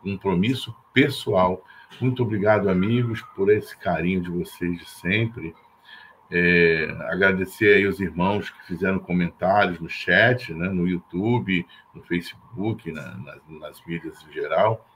[0.02, 1.62] compromisso pessoal.
[2.00, 5.54] Muito obrigado, amigos, por esse carinho de vocês de sempre.
[6.30, 12.92] É, agradecer aí os irmãos que fizeram comentários no chat, né, no YouTube, no Facebook,
[12.92, 14.86] na, nas, nas mídias em geral,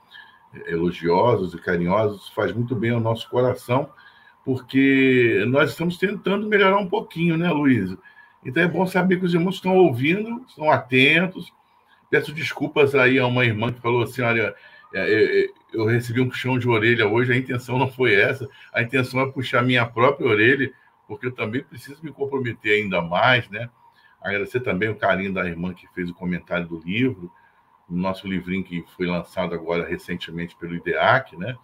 [0.67, 3.89] elogiosos e carinhosos, faz muito bem ao nosso coração,
[4.45, 7.97] porque nós estamos tentando melhorar um pouquinho, né, Luiz?
[8.45, 11.51] Então é bom saber que os irmãos estão ouvindo, estão atentos.
[12.09, 14.53] Peço desculpas aí a uma irmã que falou assim: olha,
[14.93, 18.47] é, é, é, eu recebi um puxão de orelha hoje, a intenção não foi essa,
[18.71, 20.71] a intenção é puxar minha própria orelha,
[21.07, 23.69] porque eu também preciso me comprometer ainda mais, né?
[24.21, 27.31] Agradecer também o carinho da irmã que fez o comentário do livro,
[27.89, 31.57] o nosso livrinho que foi lançado agora recentemente pelo IDEAC, né?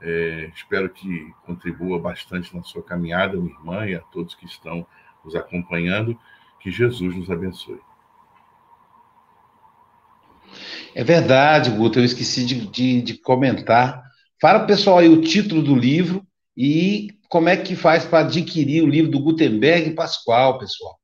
[0.00, 4.86] É, espero que contribua bastante na sua caminhada, minha irmã, e a todos que estão
[5.26, 6.18] nos acompanhando.
[6.60, 7.80] Que Jesus nos abençoe.
[10.94, 14.02] É verdade, Guto, eu esqueci de, de, de comentar.
[14.40, 18.88] Fala, pessoal, aí o título do livro e como é que faz para adquirir o
[18.88, 20.98] livro do Gutenberg Pascoal, pessoal.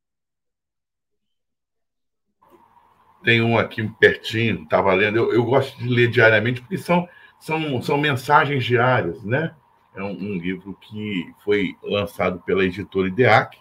[3.22, 5.16] tem um aqui pertinho, estava lendo.
[5.16, 7.08] Eu, eu, gosto de ler diariamente, porque são,
[7.40, 9.54] são, são mensagens diárias, né?
[9.94, 13.58] É um, um livro que foi lançado pela editora IDEAC.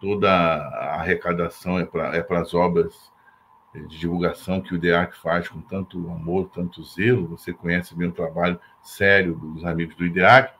[0.00, 3.12] Toda a arrecadação é para é as obras
[3.74, 7.28] de divulgação que o IDEAC faz com tanto amor, tanto zelo.
[7.28, 10.52] Você conhece bem o trabalho sério dos amigos do IDEAC.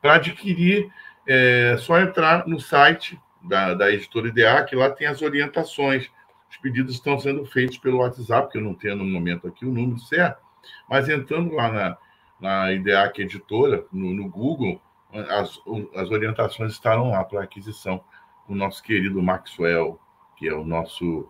[0.00, 0.90] Para adquirir,
[1.26, 6.10] é só entrar no site da, da editora IDEAC, lá tem as orientações
[6.52, 9.72] os pedidos estão sendo feitos pelo WhatsApp, que eu não tenho no momento aqui o
[9.72, 10.42] número certo,
[10.86, 11.98] mas entrando lá na,
[12.38, 14.78] na IDEAC Editora, no, no Google,
[15.12, 15.58] as,
[15.96, 18.04] as orientações estarão lá para aquisição.
[18.52, 19.98] O nosso querido Maxwell,
[20.36, 21.26] que é o nosso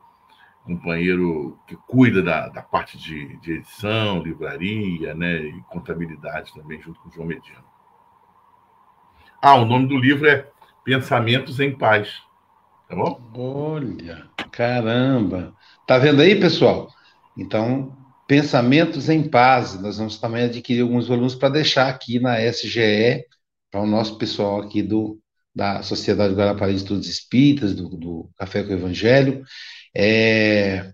[0.64, 6.98] companheiro que cuida da, da parte de, de edição, livraria, né, e contabilidade também, junto
[6.98, 7.64] com o João Mediano.
[9.40, 10.50] Ah, o nome do livro é
[10.82, 12.12] Pensamentos em Paz.
[12.88, 13.20] Tá bom?
[13.36, 15.54] Olha, caramba.
[15.86, 16.88] Tá vendo aí, pessoal?
[17.36, 17.96] Então,
[18.26, 19.80] Pensamentos em Paz.
[19.80, 23.24] Nós vamos também adquirir alguns volumes para deixar aqui na SGE,
[23.70, 25.21] para o nosso pessoal aqui do,
[25.54, 29.42] da Sociedade Guarapari de Estudos Espíritas, do, do Café com o Evangelho.
[29.94, 30.92] É,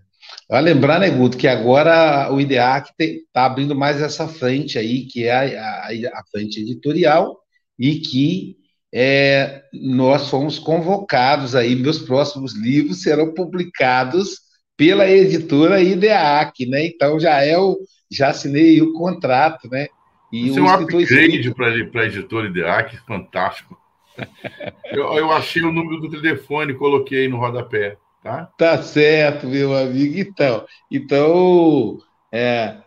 [0.49, 5.25] Vai lembrar, né, Guto, que agora o IDEAC está abrindo mais essa frente aí, que
[5.25, 7.37] é a, a, a frente editorial,
[7.77, 8.57] e que
[8.91, 14.39] é, nós fomos convocados aí, meus próximos livros serão publicados
[14.75, 16.85] pela editora IDEAC, né?
[16.85, 17.77] Então já é o,
[18.11, 19.87] já assinei o contrato, né?
[20.33, 21.53] E Isso é um upgrade
[21.91, 23.77] para a editora IDEAC, fantástico.
[24.91, 28.49] eu, eu achei o número do telefone, coloquei no rodapé, tá?
[28.57, 30.17] Tá certo, meu amigo.
[30.17, 31.97] Então, então
[32.31, 32.77] é,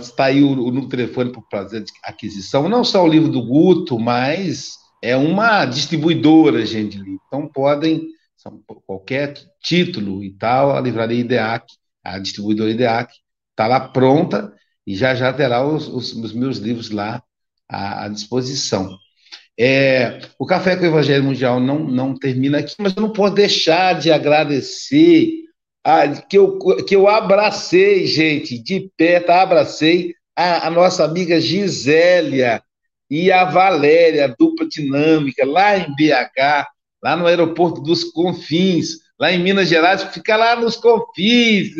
[0.00, 3.42] está aí o, o número do telefone para fazer aquisição, não só o livro do
[3.42, 8.08] Guto, mas é uma distribuidora, gente, então podem,
[8.86, 11.66] qualquer título e tal, a livraria IDEAC,
[12.02, 13.12] a distribuidora IDEAC,
[13.50, 14.54] está lá pronta
[14.86, 17.22] e já já terá os, os, os meus livros lá
[17.68, 18.96] à, à disposição.
[19.58, 23.34] É, o Café com o Evangelho Mundial não, não termina aqui, mas eu não posso
[23.34, 25.30] deixar de agradecer
[25.82, 28.90] a, que, eu, que eu abracei, gente, de
[29.26, 29.42] tá?
[29.42, 32.62] Abracei a, a nossa amiga Gisélia,
[33.10, 36.66] e a Valéria, a dupla dinâmica, lá em BH,
[37.02, 41.70] lá no aeroporto dos Confins, lá em Minas Gerais, fica lá nos Confins,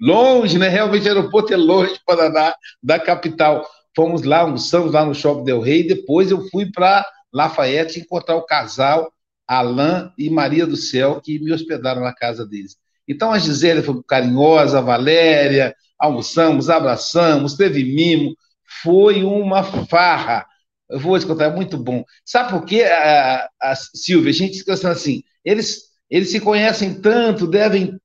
[0.00, 0.68] longe, né?
[0.68, 3.64] Realmente o aeroporto é longe para da, da capital.
[3.94, 8.46] Fomos lá, almoçamos lá no Shopping Del Rey, depois eu fui para Lafayette encontrar o
[8.46, 9.12] casal
[9.46, 12.76] Alain e Maria do Céu, que me hospedaram na casa deles.
[13.06, 18.34] Então a Gisele foi carinhosa, a Valéria, almoçamos, abraçamos, teve mimo,
[18.82, 20.46] foi uma farra.
[20.88, 22.04] Eu vou te contar, é muito bom.
[22.24, 24.30] Sabe por quê, a, a Silvia?
[24.30, 27.98] A gente fica assim, eles, eles se conhecem tanto, devem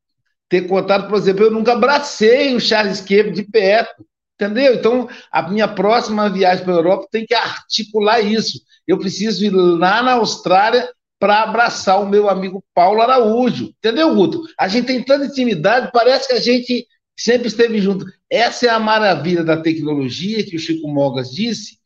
[0.49, 4.05] ter contado, por exemplo, eu nunca abracei o Charles Quebre de perto,
[4.39, 4.75] entendeu?
[4.75, 8.61] Então, a minha próxima viagem para a Europa tem que articular isso.
[8.87, 10.87] Eu preciso ir lá na Austrália
[11.19, 14.43] para abraçar o meu amigo Paulo Araújo, entendeu, Guto?
[14.57, 16.85] A gente tem tanta intimidade, parece que a gente
[17.17, 18.05] sempre esteve junto.
[18.29, 21.79] Essa é a maravilha da tecnologia que o Chico Mogas disse,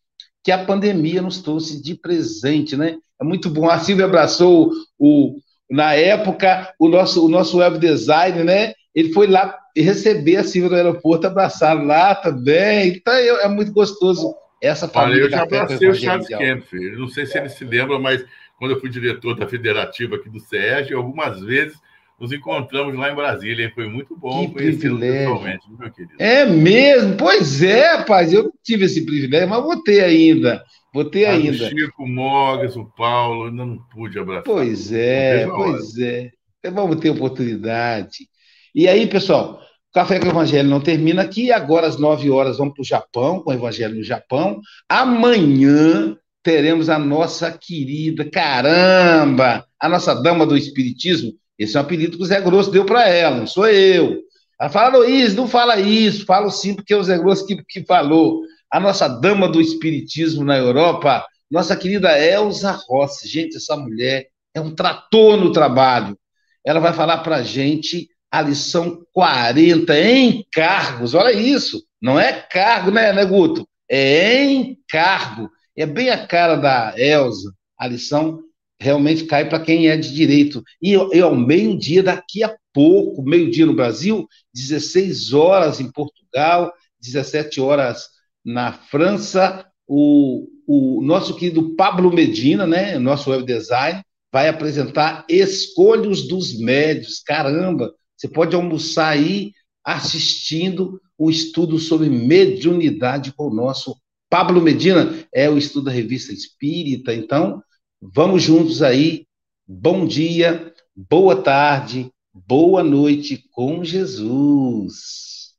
[0.43, 2.97] que a pandemia nos trouxe de presente, né?
[3.19, 3.69] É muito bom.
[3.69, 5.37] A Silvia abraçou o,
[5.69, 8.73] na época o nosso, o nosso web design, né?
[8.93, 12.89] Ele foi lá receber a Silvia no aeroporto, abraçar lá também.
[12.89, 15.25] Então é, é muito gostoso essa família.
[15.25, 16.73] Olha, eu já abracei o Charles Kemp.
[16.97, 18.23] Não sei se ele se lembra, mas
[18.57, 21.75] quando eu fui diretor da federativa aqui do SESG, algumas vezes
[22.19, 23.71] nos encontramos lá em Brasília.
[23.73, 25.41] Foi muito bom que privilégio.
[25.79, 26.13] meu querido.
[26.19, 27.17] É mesmo?
[27.17, 28.31] Pois é, rapaz.
[28.31, 30.63] Eu não tive esse privilégio, mas vou ter ainda.
[30.93, 31.65] Vou ter ah, ainda.
[31.65, 34.43] O Chico, o Mogas, o Paulo, ainda não pude abraçar.
[34.43, 36.31] Pois é, pois é.
[36.71, 38.29] Vamos ter oportunidade.
[38.74, 39.59] E aí, pessoal,
[39.89, 41.51] o Café com o Evangelho não termina aqui.
[41.51, 44.61] Agora, às 9 horas, vamos para o Japão, com o Evangelho no Japão.
[44.88, 52.17] Amanhã teremos a nossa querida, caramba, a nossa dama do Espiritismo, esse é um apelido
[52.17, 54.24] que o Zé Grosso deu para ela, não sou eu.
[54.59, 57.86] Ela fala, Luiz, não fala isso, falo sim porque é o Zé Grosso que, que
[57.86, 58.41] falou.
[58.72, 63.28] A nossa dama do espiritismo na Europa, nossa querida Elza Rossi.
[63.28, 66.17] Gente, essa mulher é um trator no trabalho.
[66.65, 71.13] Ela vai falar para gente a lição 40 em cargos.
[71.13, 73.67] Olha isso, não é cargo, né, né, Guto?
[73.89, 75.49] É em cargo.
[75.75, 78.39] É bem a cara da Elza, a lição
[78.79, 80.63] realmente cai para quem é de direito.
[80.82, 87.59] E, e ao meio-dia, daqui a pouco, meio-dia no Brasil, 16 horas em Portugal, 17
[87.61, 88.07] horas
[88.43, 94.01] na França, o, o nosso querido Pablo Medina, né, nosso web design,
[94.32, 97.19] vai apresentar Escolhos dos Médios.
[97.19, 99.51] Caramba, você pode almoçar aí
[99.84, 103.99] assistindo o estudo sobre mediunidade com o nosso
[104.30, 107.15] Pablo Medina, é o estudo da revista Espírita.
[107.15, 107.63] Então,
[107.99, 109.26] vamos juntos aí.
[109.67, 115.55] Bom dia, boa tarde, boa noite com Jesus.